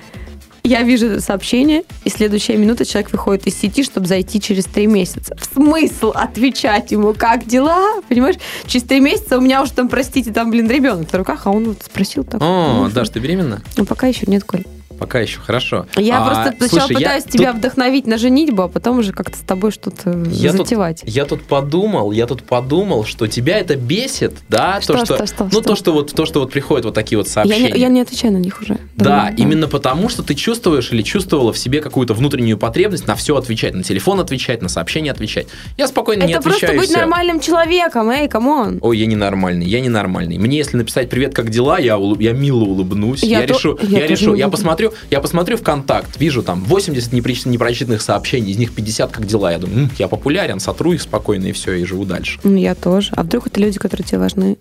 Я 0.63 0.81
вижу 0.81 1.21
сообщение, 1.21 1.83
и 2.05 2.09
следующая 2.09 2.57
минута 2.57 2.85
человек 2.85 3.11
выходит 3.11 3.45
из 3.45 3.55
сети, 3.55 3.83
чтобы 3.83 4.07
зайти 4.07 4.41
через 4.41 4.65
три 4.65 4.87
месяца. 4.87 5.37
Смысл 5.53 6.09
отвечать 6.15 6.91
ему, 6.91 7.13
как 7.13 7.45
дела? 7.45 8.01
Понимаешь? 8.09 8.37
Через 8.65 8.87
три 8.87 8.99
месяца 8.99 9.37
у 9.37 9.41
меня 9.41 9.61
уже 9.61 9.73
там, 9.73 9.89
простите, 9.89 10.31
там, 10.33 10.49
блин, 10.49 10.67
ребенок 10.67 11.11
на 11.13 11.19
руках, 11.19 11.41
а 11.45 11.51
он 11.51 11.65
вот 11.65 11.83
спросил 11.83 12.23
так. 12.23 12.41
О, 12.41 12.89
Даш, 12.91 13.09
ты 13.09 13.19
беременна? 13.19 13.61
Ну, 13.77 13.85
пока 13.85 14.07
еще 14.07 14.25
нет, 14.25 14.43
Коль. 14.43 14.63
Пока 14.99 15.19
еще, 15.19 15.39
хорошо. 15.39 15.85
Я 15.97 16.21
А, 16.21 16.25
просто 16.25 16.53
сначала 16.57 16.87
слушай, 16.87 16.93
я 16.93 16.97
пытаюсь 16.99 17.23
тут- 17.23 17.31
тебя 17.33 17.53
вдохновить 17.53 18.07
на 18.07 18.17
женитьбу, 18.17 18.63
а 18.63 18.67
потом 18.67 18.99
уже 18.99 19.11
как-то 19.11 19.37
с 19.37 19.41
тобой 19.41 19.71
что-то 19.71 20.11
Я 20.31 20.51
тут, 20.51 20.61
затевать. 20.67 21.01
я 21.05 21.25
тут 21.25 21.43
подумал, 21.43 22.11
я 22.11 22.27
тут 22.27 22.43
подумал, 22.43 23.03
что 23.05 23.27
тебя 23.27 23.57
это 23.59 23.75
бесит, 23.75 24.33
да, 24.49 24.79
Что, 24.81 24.93
то, 24.93 25.05
что, 25.05 25.15
что, 25.17 25.27
что, 25.27 25.43
ну 25.45 25.49
что? 25.51 25.61
то, 25.61 25.75
что 25.75 25.91
вот, 25.93 26.13
то, 26.13 26.25
что 26.25 26.39
вот 26.39 26.51
приходят 26.51 26.85
вот 26.85 26.93
такие 26.93 27.17
вот 27.17 27.27
Я 27.27 27.33
сообщения. 27.33 27.71
не, 27.71 27.79
я 27.79 27.87
не 27.89 28.01
отвечаю 28.01 28.33
на 28.33 28.37
них 28.37 28.61
уже. 28.61 28.77
Да, 28.95 29.25
Давно, 29.25 29.37
именно 29.37 29.67
потому, 29.67 30.09
что 30.09 30.23
ты 30.23 30.33
чувствуешь 30.35 30.91
или 30.91 31.01
чувствовала 31.01 31.51
в 31.53 31.57
себе 31.57 31.81
какую-то 31.81 32.13
внутреннюю 32.13 32.57
потребность 32.57 33.07
на 33.07 33.15
все 33.15 33.35
отвечать, 33.37 33.73
на 33.73 33.83
телефон 33.83 34.19
отвечать, 34.19 34.61
на 34.61 34.69
сообщения 34.69 35.11
отвечать. 35.11 35.47
Я 35.77 35.87
спокойно 35.87 36.23
не 36.23 36.33
Это 36.33 36.41
просто 36.41 36.57
отвечаю. 36.67 36.77
и 36.77 36.79
быть 36.79 36.89
всё. 36.89 36.99
нормальным 36.99 37.39
человеком, 37.39 38.09
эй, 38.09 38.27
come 38.27 38.57
on. 38.57 38.79
Ой, 38.81 38.97
я 38.97 39.05
ненормальный, 39.05 39.65
я 39.65 39.81
ненормальный. 39.81 40.37
Мне 40.37 40.57
если 40.57 40.77
написать 40.77 41.09
привет, 41.09 41.33
как 41.33 41.49
дела, 41.49 41.77
я, 41.79 41.97
улыб- 41.97 42.21
я 42.21 42.31
мило 42.31 42.63
улыбнусь. 42.63 43.23
Я 43.23 43.41
Я, 43.41 43.47
то- 43.47 43.53
решу, 43.53 43.77
я 43.81 43.99
я, 43.99 44.07
решу, 44.07 44.33
я 44.35 44.45
улыбнусь. 44.45 44.59
Посмотрю, 44.89 45.07
я 45.11 45.21
посмотрю 45.21 45.57
в 45.57 45.61
контакт, 45.63 46.19
вижу 46.19 46.43
там 46.43 46.63
80 46.63 47.13
неприч- 47.13 47.47
непрочитанных 47.47 48.01
сообщений, 48.01 48.51
из 48.51 48.57
них 48.57 48.73
50 48.73 49.11
как 49.11 49.25
дела. 49.25 49.51
Я 49.51 49.57
думаю, 49.59 49.79
«М, 49.85 49.91
я 49.97 50.07
популярен, 50.07 50.59
сотру 50.59 50.93
их 50.93 51.01
спокойно 51.01 51.47
и 51.47 51.51
все, 51.51 51.73
и 51.73 51.85
живу 51.85 52.05
дальше. 52.05 52.39
Ну, 52.43 52.55
Я 52.55 52.73
тоже. 52.75 53.11
А 53.15 53.23
вдруг 53.23 53.47
это 53.47 53.59
люди, 53.59 53.77
которые 53.79 54.05
тебе 54.07 54.19
важны? 54.19 54.57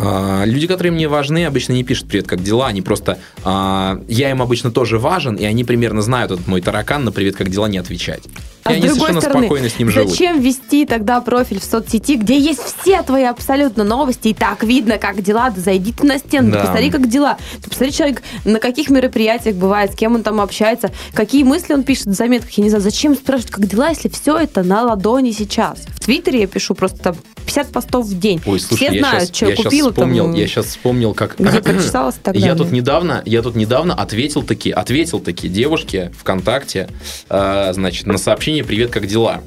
А, 0.00 0.44
Люди, 0.44 0.66
которые 0.66 0.92
мне 0.92 1.08
важны, 1.08 1.44
обычно 1.44 1.72
не 1.72 1.82
пишут 1.82 2.08
привет, 2.08 2.26
как 2.28 2.42
дела. 2.42 2.68
Они 2.68 2.82
просто. 2.82 3.18
а, 3.44 4.00
я 4.08 4.30
им 4.30 4.40
обычно 4.42 4.70
тоже 4.70 4.98
важен, 4.98 5.34
и 5.34 5.44
они 5.44 5.64
примерно 5.64 6.02
знают 6.02 6.30
этот 6.30 6.46
мой 6.46 6.60
таракан 6.60 7.04
на 7.04 7.10
привет, 7.12 7.36
как 7.36 7.50
дела 7.50 7.68
не 7.68 7.78
отвечать. 7.78 8.22
А 8.64 8.72
и 8.72 8.74
с 8.74 8.76
они 8.78 8.88
другой 8.88 8.98
совершенно 8.98 9.20
стороны, 9.20 9.46
спокойно 9.46 9.68
с 9.68 9.78
ним 9.78 9.90
живут. 9.90 10.10
Зачем 10.10 10.40
вести 10.40 10.84
тогда 10.84 11.20
профиль 11.20 11.58
в 11.58 11.64
соцсети, 11.64 12.16
где 12.16 12.38
есть 12.38 12.60
все 12.60 13.02
твои 13.02 13.24
абсолютно 13.24 13.82
новости, 13.82 14.28
и 14.28 14.34
так 14.34 14.62
видно, 14.62 14.98
как 14.98 15.22
дела, 15.22 15.50
да 15.50 15.60
зайди 15.60 15.92
ты 15.92 16.06
на 16.06 16.18
стену, 16.18 16.52
Да. 16.52 16.60
посмотри, 16.60 16.90
как 16.90 17.08
дела. 17.08 17.38
Ты 17.62 17.70
посмотри, 17.70 17.92
человек 17.92 18.22
на 18.44 18.60
каких 18.60 18.90
мероприятиях 18.90 19.56
бывает, 19.56 19.92
с 19.92 19.96
кем 19.96 20.14
он 20.14 20.22
там 20.22 20.40
общается, 20.40 20.92
какие 21.14 21.42
мысли 21.44 21.72
он 21.74 21.82
пишет 21.82 22.06
в 22.06 22.12
заметках. 22.12 22.52
Я 22.52 22.64
не 22.64 22.70
знаю, 22.70 22.82
зачем 22.84 23.14
спрашивать, 23.14 23.50
как 23.52 23.66
дела, 23.66 23.88
если 23.88 24.08
все 24.08 24.36
это 24.36 24.62
на 24.62 24.82
ладони 24.82 25.30
сейчас. 25.32 25.80
В 25.94 26.00
Твиттере 26.00 26.40
я 26.42 26.46
пишу 26.46 26.74
просто 26.74 26.98
там 26.98 27.16
50 27.48 27.72
постов 27.72 28.06
в 28.06 28.18
день. 28.18 28.40
Ой, 28.44 28.60
слушай, 28.60 28.86
все 28.88 28.94
я 28.94 29.00
знают, 29.00 29.28
щас, 29.28 29.36
что 29.36 29.44
я 29.46 29.50
я 29.50 29.56
щас 29.56 29.64
купила 29.64 29.90
вспомнил, 29.90 30.24
там, 30.26 30.34
я 30.34 30.46
сейчас 30.46 30.66
вспомнил, 30.66 31.14
как 31.14 31.38
где 31.38 31.60
прочиталась 31.60 32.16
и 32.16 32.20
так 32.22 32.36
Я 32.36 32.54
тут 32.54 32.70
недавно, 32.70 33.22
я 33.24 33.42
тут 33.42 33.56
недавно 33.56 33.94
ответил 33.94 34.42
таки, 34.42 34.70
ответил 34.70 35.20
таки 35.20 35.48
девушке 35.48 36.12
ВКонтакте, 36.18 36.88
э, 37.28 37.72
значит, 37.72 38.06
на 38.06 38.18
сообщение 38.18 38.64
«Привет, 38.64 38.90
как 38.90 39.06
дела?». 39.06 39.42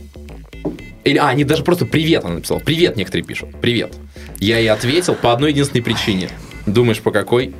Или, 1.03 1.17
а, 1.17 1.29
они 1.29 1.43
даже 1.43 1.63
просто 1.63 1.85
«Привет» 1.85 2.25
она 2.25 2.35
написала. 2.35 2.59
«Привет» 2.59 2.95
некоторые 2.95 3.23
пишут. 3.25 3.49
«Привет». 3.61 3.93
Я 4.39 4.57
ей 4.57 4.69
ответил 4.69 5.15
по 5.15 5.33
одной 5.33 5.51
единственной 5.51 5.81
причине. 5.81 6.29
Думаешь, 6.65 6.99
по 6.99 7.11
какой? 7.11 7.53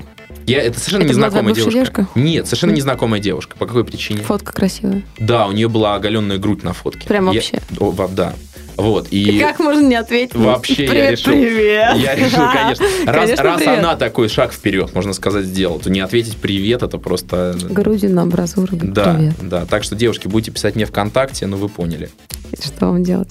Я, 0.47 0.61
это 0.61 0.79
совершенно 0.79 1.03
Это 1.03 1.13
незнакомая 1.13 1.53
девушка. 1.53 1.71
девушка? 1.71 2.07
Нет, 2.15 2.45
совершенно 2.47 2.71
незнакомая 2.71 3.21
девушка. 3.21 3.55
По 3.57 3.65
какой 3.67 3.83
причине? 3.83 4.21
Фотка 4.21 4.53
красивая. 4.53 5.03
Да, 5.19 5.47
у 5.47 5.51
нее 5.51 5.67
была 5.69 5.95
оголенная 5.95 6.37
грудь 6.37 6.63
на 6.63 6.73
фотке. 6.73 7.07
Прям 7.07 7.25
Я- 7.27 7.33
вообще? 7.33 7.59
О, 7.79 7.91
во- 7.91 8.07
да. 8.07 8.33
Вот. 8.77 9.07
И... 9.11 9.39
Как 9.39 9.59
можно 9.59 9.85
не 9.87 9.95
ответить? 9.95 10.35
Вообще 10.35 10.85
я 10.85 10.89
привет, 10.89 11.11
решил. 11.11 11.31
Привет. 11.33 11.95
Я 11.97 12.15
решил, 12.15 12.43
конечно. 12.51 12.85
Раз, 13.05 13.15
Конечно, 13.25 13.43
раз 13.43 13.57
привет. 13.61 13.79
она 13.79 13.95
такой 13.95 14.29
шаг 14.29 14.53
вперед, 14.53 14.93
можно 14.95 15.13
сказать, 15.13 15.45
сделала, 15.45 15.79
то 15.79 15.89
не 15.89 15.99
ответить 15.99 16.37
привет, 16.37 16.83
это 16.83 16.97
просто. 16.97 17.55
Грудью 17.69 18.11
на 18.13 18.23
абразуру. 18.23 18.77
Да, 18.81 19.13
Привет. 19.15 19.33
да. 19.41 19.65
Так 19.65 19.83
что, 19.83 19.95
девушки, 19.95 20.27
будете 20.27 20.51
писать 20.51 20.75
мне 20.75 20.85
ВКонтакте, 20.85 21.45
ну 21.47 21.57
вы 21.57 21.69
поняли. 21.69 22.09
Что 22.63 22.87
вам 22.87 23.03
делать? 23.03 23.29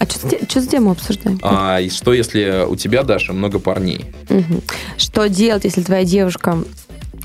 А 0.00 0.04
что, 0.06 0.28
что 0.48 0.60
за 0.60 0.66
тему 0.68 0.90
обсуждаем? 0.90 1.38
А 1.42 1.80
и 1.80 1.90
что, 1.90 2.12
если 2.14 2.64
у 2.68 2.76
тебя, 2.76 3.02
Даша, 3.02 3.32
много 3.32 3.58
парней? 3.58 4.06
Мгм. 4.28 4.62
Что 4.96 5.28
делать, 5.28 5.64
если 5.64 5.82
твоя 5.82 6.04
девушка 6.04 6.58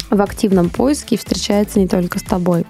в 0.09 0.21
активном 0.21 0.69
поиске 0.69 1.15
и 1.15 1.17
встречается 1.17 1.79
не 1.79 1.87
только 1.87 2.19
с 2.19 2.23
тобой? 2.23 2.65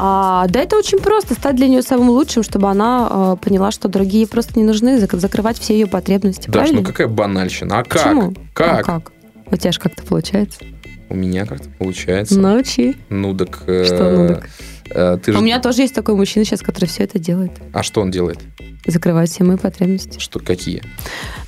А, 0.00 0.46
да 0.48 0.60
это 0.60 0.76
очень 0.76 0.98
просто. 0.98 1.34
Стать 1.34 1.56
для 1.56 1.66
нее 1.68 1.82
самым 1.82 2.10
лучшим, 2.10 2.42
чтобы 2.44 2.68
она 2.68 3.08
э, 3.10 3.44
поняла, 3.44 3.70
что 3.72 3.88
другие 3.88 4.26
просто 4.28 4.58
не 4.58 4.64
нужны, 4.64 4.96
зак- 4.98 5.16
закрывать 5.18 5.58
все 5.58 5.74
ее 5.74 5.86
потребности. 5.88 6.46
Даш, 6.46 6.52
правильно? 6.54 6.80
ну 6.80 6.86
какая 6.86 7.08
банальщина. 7.08 7.80
А 7.80 7.84
как? 7.84 8.02
Почему? 8.04 8.34
Как? 8.54 8.80
А 8.80 8.82
как? 8.84 9.12
У 9.50 9.56
тебя 9.56 9.72
же 9.72 9.80
как-то 9.80 10.04
получается. 10.04 10.60
У 11.08 11.14
меня 11.16 11.46
как-то 11.46 11.68
получается. 11.78 12.38
Научи. 12.38 12.96
Ну 13.08 13.34
так. 13.36 13.62
э, 13.66 13.84
Что 13.84 14.10
ну 14.10 14.28
так? 14.28 14.48
Э, 14.90 15.18
ты 15.24 15.32
же- 15.32 15.38
У 15.38 15.40
меня 15.42 15.60
тоже 15.60 15.82
есть 15.82 15.94
такой 15.94 16.14
мужчина 16.14 16.44
сейчас, 16.44 16.60
который 16.60 16.86
все 16.86 17.04
это 17.04 17.18
делает. 17.18 17.52
А 17.72 17.82
что 17.82 18.00
он 18.00 18.10
делает? 18.10 18.38
Закрывает 18.86 19.28
все 19.28 19.44
мои 19.44 19.56
потребности. 19.58 20.18
Что 20.18 20.38
какие? 20.38 20.82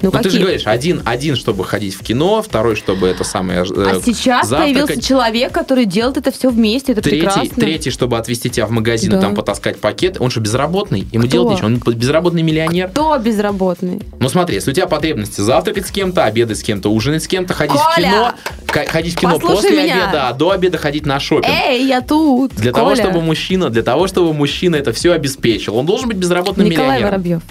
Ну, 0.02 0.11
Ну, 0.12 0.18
ты 0.18 0.18
же 0.18 0.23
какие? 0.25 0.40
говоришь, 0.42 0.62
один, 0.66 1.00
один, 1.06 1.37
чтобы 1.37 1.64
ходить 1.64 1.94
в 1.94 2.02
кино, 2.02 2.42
второй, 2.42 2.76
чтобы 2.76 3.06
это 3.09 3.25
самое... 3.25 3.61
э, 3.61 3.62
А 3.62 4.00
сейчас 4.04 4.49
завтракать. 4.49 4.75
появился 4.87 5.02
человек, 5.09 5.52
который 5.52 5.87
делает 5.87 6.18
это 6.18 6.32
все 6.32 6.50
вместе. 6.50 6.92
Это 6.92 7.00
Третий, 7.00 7.20
прекрасно. 7.20 7.54
третий, 7.56 7.90
чтобы 7.90 8.18
отвезти 8.18 8.50
тебя 8.50 8.66
в 8.66 8.70
магазин 8.73 9.12
Да. 9.12 9.18
и 9.18 9.20
там 9.23 9.35
потаскать 9.35 9.80
пакет. 9.80 10.16
Он 10.20 10.28
что, 10.30 10.40
безработный? 10.40 11.06
Ему 11.12 11.23
Кто? 11.25 11.32
делать 11.32 11.50
нечего. 11.62 11.66
Он 11.66 11.76
безработный 11.94 12.42
миллионер. 12.42 12.88
Кто 12.88 13.16
безработный? 13.18 14.02
Ну 14.18 14.28
смотри, 14.28 14.56
если 14.56 14.70
у 14.73 14.75
тебя 14.75 14.87
потребности 14.87 15.40
завтракать 15.40 15.87
с 15.87 15.90
кем-то, 15.90 16.25
обедать 16.25 16.59
с 16.59 16.62
кем-то, 16.62 16.90
ужинать 16.90 17.23
с 17.23 17.28
кем-то, 17.28 17.54
ходить 17.54 17.76
в 17.80 17.95
Коля! 17.95 18.06
кино, 18.08 18.32
ка- 18.67 18.86
ходить 18.86 19.14
в 19.14 19.19
кино 19.19 19.34
Послушай 19.38 19.54
после 19.54 19.82
меня. 19.84 20.04
обеда, 20.04 20.28
а 20.28 20.32
до 20.34 20.50
обеда 20.50 20.76
ходить 20.76 21.06
на 21.06 21.19
шопинг. 21.21 21.47
Эй, 21.54 21.86
я 21.86 22.02
тут. 22.02 22.54
Для 22.56 22.73
того, 22.73 22.91
Коля. 22.91 23.02
чтобы 23.02 23.21
мужчина, 23.30 23.71
для 23.71 23.82
того, 23.82 24.08
чтобы 24.08 24.34
мужчина 24.34 24.75
это 24.76 24.93
все 24.93 25.12
обеспечил, 25.12 25.76
он 25.76 25.86
должен 25.86 26.08
быть 26.08 26.16
безработным 26.16 26.69
Николай 26.69 26.99
миллионером. 26.99 27.10
Воробьев. 27.10 27.43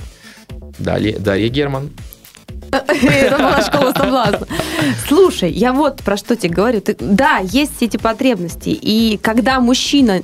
Далее, 0.78 1.18
Дарья 1.18 1.48
Герман. 1.48 1.90
Это 2.72 3.38
была 3.38 3.62
школа 3.62 3.94
соблазна. 3.96 4.48
Слушай, 5.08 5.52
я 5.52 5.72
вот 5.72 6.04
про 6.04 6.18
что 6.18 6.36
тебе 6.36 6.54
говорю. 6.54 6.82
Ты- 6.82 6.98
да, 7.00 7.40
есть 7.42 7.82
эти 7.82 7.98
потребности. 7.98 8.70
И 8.70 9.18
когда 9.22 9.60
мужчина 9.62 10.22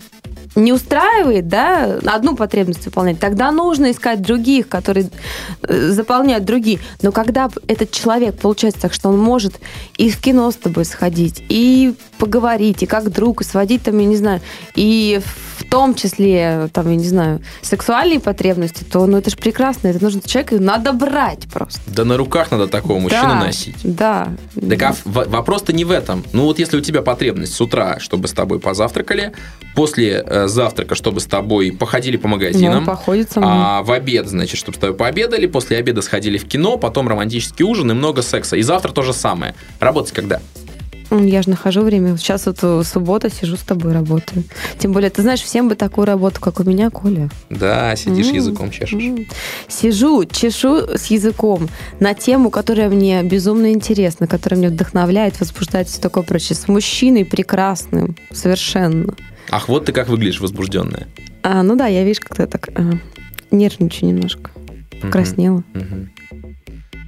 не 0.56 0.72
устраивает, 0.74 1.48
да, 1.48 2.00
одну 2.06 2.36
потребность 2.36 2.86
выполнять, 2.86 3.20
тогда 3.20 3.52
нужно 3.52 3.91
искать 3.91 4.22
других, 4.22 4.68
которые 4.68 5.10
э, 5.63 5.89
заполняют 5.89 6.46
другие. 6.46 6.80
Но 7.02 7.12
когда 7.12 7.50
этот 7.68 7.91
человек 7.91 8.38
получается 8.39 8.82
так, 8.82 8.94
что 8.94 9.10
он 9.10 9.20
может 9.20 9.60
и 9.98 10.10
в 10.10 10.20
кино 10.20 10.50
с 10.50 10.56
тобой 10.56 10.86
сходить, 10.86 11.44
и 11.50 11.94
поговорить, 12.18 12.84
и 12.84 12.86
как 12.86 13.12
друг, 13.12 13.41
и 13.41 13.44
сводить 13.44 13.84
там, 13.84 13.98
я 14.00 14.06
не 14.06 14.15
знаю, 14.15 14.41
и 14.76 15.22
в 15.58 15.63
том 15.70 15.96
числе, 15.96 16.70
там, 16.74 16.89
я 16.89 16.96
не 16.96 17.08
знаю, 17.08 17.41
сексуальные 17.62 18.20
потребности, 18.20 18.84
то, 18.84 19.06
ну, 19.06 19.18
это 19.18 19.30
же 19.30 19.38
прекрасно, 19.38 19.88
это 19.88 20.04
нужно 20.04 20.22
человека 20.22 20.60
надо 20.60 20.91
брать 20.94 21.48
просто. 21.52 21.80
Да 21.88 22.06
на 22.06 22.18
руках 22.18 22.52
надо 22.52 22.68
такого 22.68 23.00
мужчину 23.00 23.22
Да, 23.24 23.39
носить. 23.39 23.76
Да. 23.84 24.30
Так 24.70 24.82
а 24.82 24.96
в- 25.06 25.30
вопрос-то 25.30 25.74
не 25.74 25.86
в 25.86 25.91
этом. 25.91 26.24
Ну 26.34 26.44
вот 26.44 26.60
если 26.60 26.78
у 26.78 26.82
тебя 26.82 27.02
потребность 27.02 27.54
с 27.54 27.62
утра, 27.62 28.00
чтобы 28.00 28.28
с 28.28 28.34
тобой 28.34 28.60
позавтракали, 28.60 29.34
после 29.76 30.24
э, 30.26 30.45
завтрака, 30.48 30.96
чтобы 30.96 31.20
с 31.20 31.26
тобой 31.26 31.72
походили 31.72 32.18
по 32.18 32.28
Ну, 32.28 32.36
магазинам, 32.36 32.86
походит 32.86 33.32
со 33.32 33.40
мной. 33.40 33.52
а 33.54 33.84
в 33.84 33.92
обед, 33.92 34.28
значит, 34.28 34.58
чтобы 34.58 34.78
с 34.78 34.80
тобой 34.80 34.96
пообедали, 34.96 35.46
после 35.48 35.78
обеда 35.78 36.02
сходили 36.02 36.38
в 36.38 36.46
кино, 36.48 36.78
потом 36.78 37.08
романтический 37.08 37.66
ужин 37.66 37.92
и 37.92 37.94
много 37.94 38.22
секса. 38.22 38.56
И 38.56 38.62
завтра 38.62 38.92
то 38.92 39.02
же 39.02 39.14
самое. 39.14 39.56
Работать 39.80 40.14
когда? 40.14 40.40
М, 41.12 41.24
Я 41.28 41.44
же 41.44 41.52
нахожу 41.52 41.82
время. 41.82 42.18
Сейчас 42.18 42.48
вот 42.48 42.58
э, 42.64 42.82
суббота, 42.84 43.30
сижу 43.30 43.58
с 43.58 43.62
тобой, 43.62 43.94
работаю. 43.94 44.44
Тем 44.80 44.92
более, 44.92 45.12
ты 45.12 45.22
знаешь, 45.22 45.40
всем 45.42 45.70
бы 45.70 45.76
такую 45.76 46.06
работу, 46.06 46.42
как 46.42 46.60
у 46.60 46.64
меня, 46.64 46.90
Коля. 46.90 47.30
Да, 47.52 47.96
сидишь 47.96 48.30
М, 48.30 48.34
языком 48.36 48.72
чешешь. 48.72 48.94
м. 48.94 49.28
Сижу, 49.68 50.26
чешу 50.26 50.78
с 50.98 51.06
языком 51.06 51.70
на 52.00 52.16
тему, 52.16 52.50
которая 52.50 52.90
мне 52.90 53.22
безумно 53.22 53.72
интересна, 53.72 54.26
которая 54.26 54.60
меня 54.60 54.70
вдохновляет, 54.72 55.40
возбуждает 55.40 55.88
все 55.90 56.02
такое 56.02 56.24
прочее. 56.24 56.56
С 56.56 56.68
мужчиной 56.68 57.24
прекрасным, 57.24 58.16
совершенно. 58.32 59.14
Ах, 59.52 59.70
вот 59.70 59.86
ты 59.86 59.92
как 59.92 60.08
выглядишь 60.10 60.40
возбужденная. 60.42 61.08
А, 61.44 61.64
ну 61.64 61.76
да, 61.76 61.88
я, 61.88 62.04
видишь, 62.04 62.20
как-то 62.20 62.48
так 62.48 62.70
а, 62.76 62.94
нервничаю 63.52 64.10
немножко. 64.10 64.52
Покраснела. 65.02 65.64
мгм. 65.74 66.12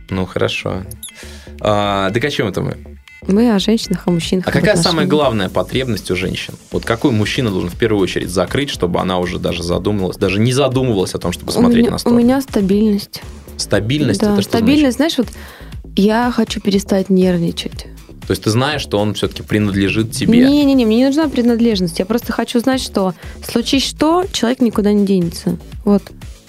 Ну, 0.09 0.25
хорошо. 0.25 0.83
А, 1.59 2.11
так 2.11 2.23
о 2.23 2.29
чем 2.29 2.47
это 2.47 2.61
мы? 2.61 2.77
Мы 3.27 3.53
о 3.53 3.59
женщинах, 3.59 4.03
о 4.07 4.11
мужчинах. 4.11 4.47
А 4.47 4.51
какая 4.51 4.75
самая 4.77 5.05
главная 5.05 5.49
потребность 5.49 6.09
у 6.11 6.15
женщин? 6.15 6.53
Вот 6.71 6.85
какой 6.85 7.11
мужчина 7.11 7.49
должен 7.49 7.69
в 7.69 7.77
первую 7.77 8.01
очередь 8.01 8.29
закрыть, 8.29 8.69
чтобы 8.69 8.99
она 9.01 9.17
уже 9.19 9.37
даже 9.39 9.63
задумывалась, 9.63 10.17
даже 10.17 10.39
не 10.39 10.53
задумывалась 10.53 11.13
о 11.13 11.17
том, 11.17 11.33
чтобы 11.33 11.49
У 11.49 11.53
смотреть 11.53 11.81
меня, 11.81 11.89
на 11.89 11.95
у 11.95 11.99
сторону? 11.99 12.21
меня 12.21 12.39
стабильность. 12.41 13.21
Стабильность 13.57 14.21
да, 14.21 14.33
это 14.33 14.41
что 14.43 14.51
стабильность, 14.51 14.97
знаешь, 14.97 15.17
вот 15.17 15.27
я 15.97 16.31
хочу 16.33 16.61
перестать 16.61 17.09
нервничать. 17.09 17.87
То 18.27 18.31
есть 18.31 18.43
ты 18.43 18.49
знаешь, 18.49 18.81
что 18.81 18.99
он 18.99 19.13
все-таки 19.13 19.41
принадлежит 19.41 20.11
тебе. 20.11 20.39
Не-не-не, 20.39 20.85
мне 20.85 20.97
не 20.97 21.05
нужна 21.05 21.29
принадлежность. 21.29 21.97
Я 21.99 22.05
просто 22.05 22.33
хочу 22.33 22.59
знать, 22.59 22.81
что 22.81 23.13
случись 23.49 23.85
что, 23.87 24.25
человек 24.33 24.59
никуда 24.59 24.91
не 24.91 25.05
денется. 25.05 25.57
Вот. 25.85 26.03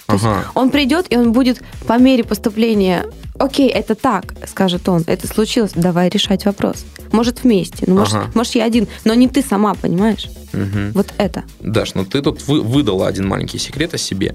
То 0.06 0.14
есть 0.14 0.24
Ага. 0.24 0.44
он 0.54 0.70
придет, 0.70 1.06
и 1.10 1.16
он 1.16 1.32
будет 1.32 1.62
по 1.86 1.98
мере 1.98 2.24
поступления 2.24 3.04
Окей, 3.40 3.68
это 3.68 3.94
так, 3.94 4.34
скажет 4.48 4.88
он. 4.88 5.04
Это 5.06 5.28
случилось. 5.28 5.70
Давай 5.76 6.08
решать 6.08 6.44
вопрос. 6.44 6.84
Может, 7.12 7.44
вместе. 7.44 7.84
Ну, 7.86 7.94
может, 7.94 8.14
Ага. 8.14 8.30
может, 8.34 8.56
я 8.56 8.64
один, 8.64 8.88
но 9.04 9.14
не 9.14 9.28
ты 9.28 9.42
сама, 9.42 9.74
понимаешь? 9.74 10.26
Мгм. 10.52 10.90
Вот 10.92 11.06
это. 11.18 11.44
Даш, 11.60 11.94
ну 11.94 12.04
ты 12.04 12.20
тут 12.20 12.48
вы- 12.48 12.62
выдала 12.62 13.06
один 13.06 13.28
маленький 13.28 13.58
секрет 13.58 13.94
о 13.94 13.98
себе. 13.98 14.34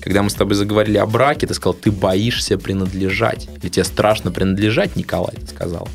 Когда 0.00 0.24
мы 0.24 0.30
с 0.30 0.34
тобой 0.34 0.56
заговорили 0.56 0.96
о 0.96 1.06
браке, 1.06 1.46
ты 1.46 1.54
сказал, 1.54 1.74
ты 1.74 1.92
боишься 1.92 2.58
принадлежать. 2.58 3.48
Или 3.62 3.70
тебе 3.70 3.84
страшно 3.84 4.32
принадлежать, 4.32 4.96
Николай, 4.96 5.36
ты 5.36 5.46
сказал. 5.46 5.88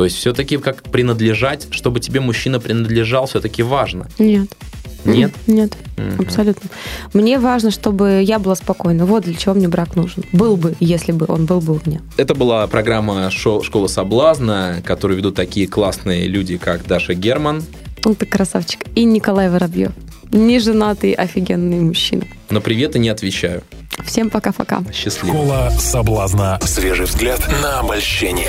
То 0.00 0.04
есть 0.04 0.16
все-таки 0.16 0.56
как 0.56 0.82
принадлежать, 0.84 1.66
чтобы 1.72 2.00
тебе 2.00 2.20
мужчина 2.20 2.58
принадлежал, 2.58 3.26
все-таки 3.26 3.62
важно. 3.62 4.08
Нет. 4.18 4.48
Нет? 5.04 5.30
Нет, 5.46 5.74
Мгм. 5.98 6.22
абсолютно. 6.22 6.70
Мне 7.12 7.38
важно, 7.38 7.70
чтобы 7.70 8.22
я 8.24 8.38
была 8.38 8.54
спокойна. 8.54 9.04
Вот 9.04 9.24
для 9.24 9.34
чего 9.34 9.52
мне 9.54 9.68
брак 9.68 9.96
нужен. 9.96 10.24
Был 10.32 10.56
бы, 10.56 10.74
если 10.80 11.12
бы 11.12 11.26
он 11.28 11.44
был 11.44 11.60
бы 11.60 11.74
у 11.74 11.80
меня. 11.84 12.00
Это 12.16 12.34
была 12.34 12.66
программа 12.66 13.30
«Шо- 13.30 13.62
«Школа 13.62 13.88
соблазна», 13.88 14.80
которую 14.86 15.18
ведут 15.18 15.34
такие 15.34 15.66
классные 15.68 16.28
люди, 16.28 16.56
как 16.56 16.86
Даша 16.86 17.12
Герман. 17.12 17.62
Он 18.06 18.14
ты 18.14 18.24
красавчик. 18.24 18.86
И 18.94 19.04
Николай 19.04 19.50
Воробьев. 19.50 19.92
Не 20.32 20.60
женатый, 20.60 21.12
офигенный 21.12 21.80
мужчина. 21.80 22.24
На 22.48 22.62
приветы 22.62 22.98
не 22.98 23.10
отвечаю. 23.10 23.62
Всем 24.06 24.30
пока-пока. 24.30 24.82
Счастливо. 24.94 25.34
Школа 25.36 25.70
соблазна. 25.78 26.58
Свежий 26.64 27.04
взгляд 27.04 27.40
на 27.62 27.80
обольщение. 27.80 28.48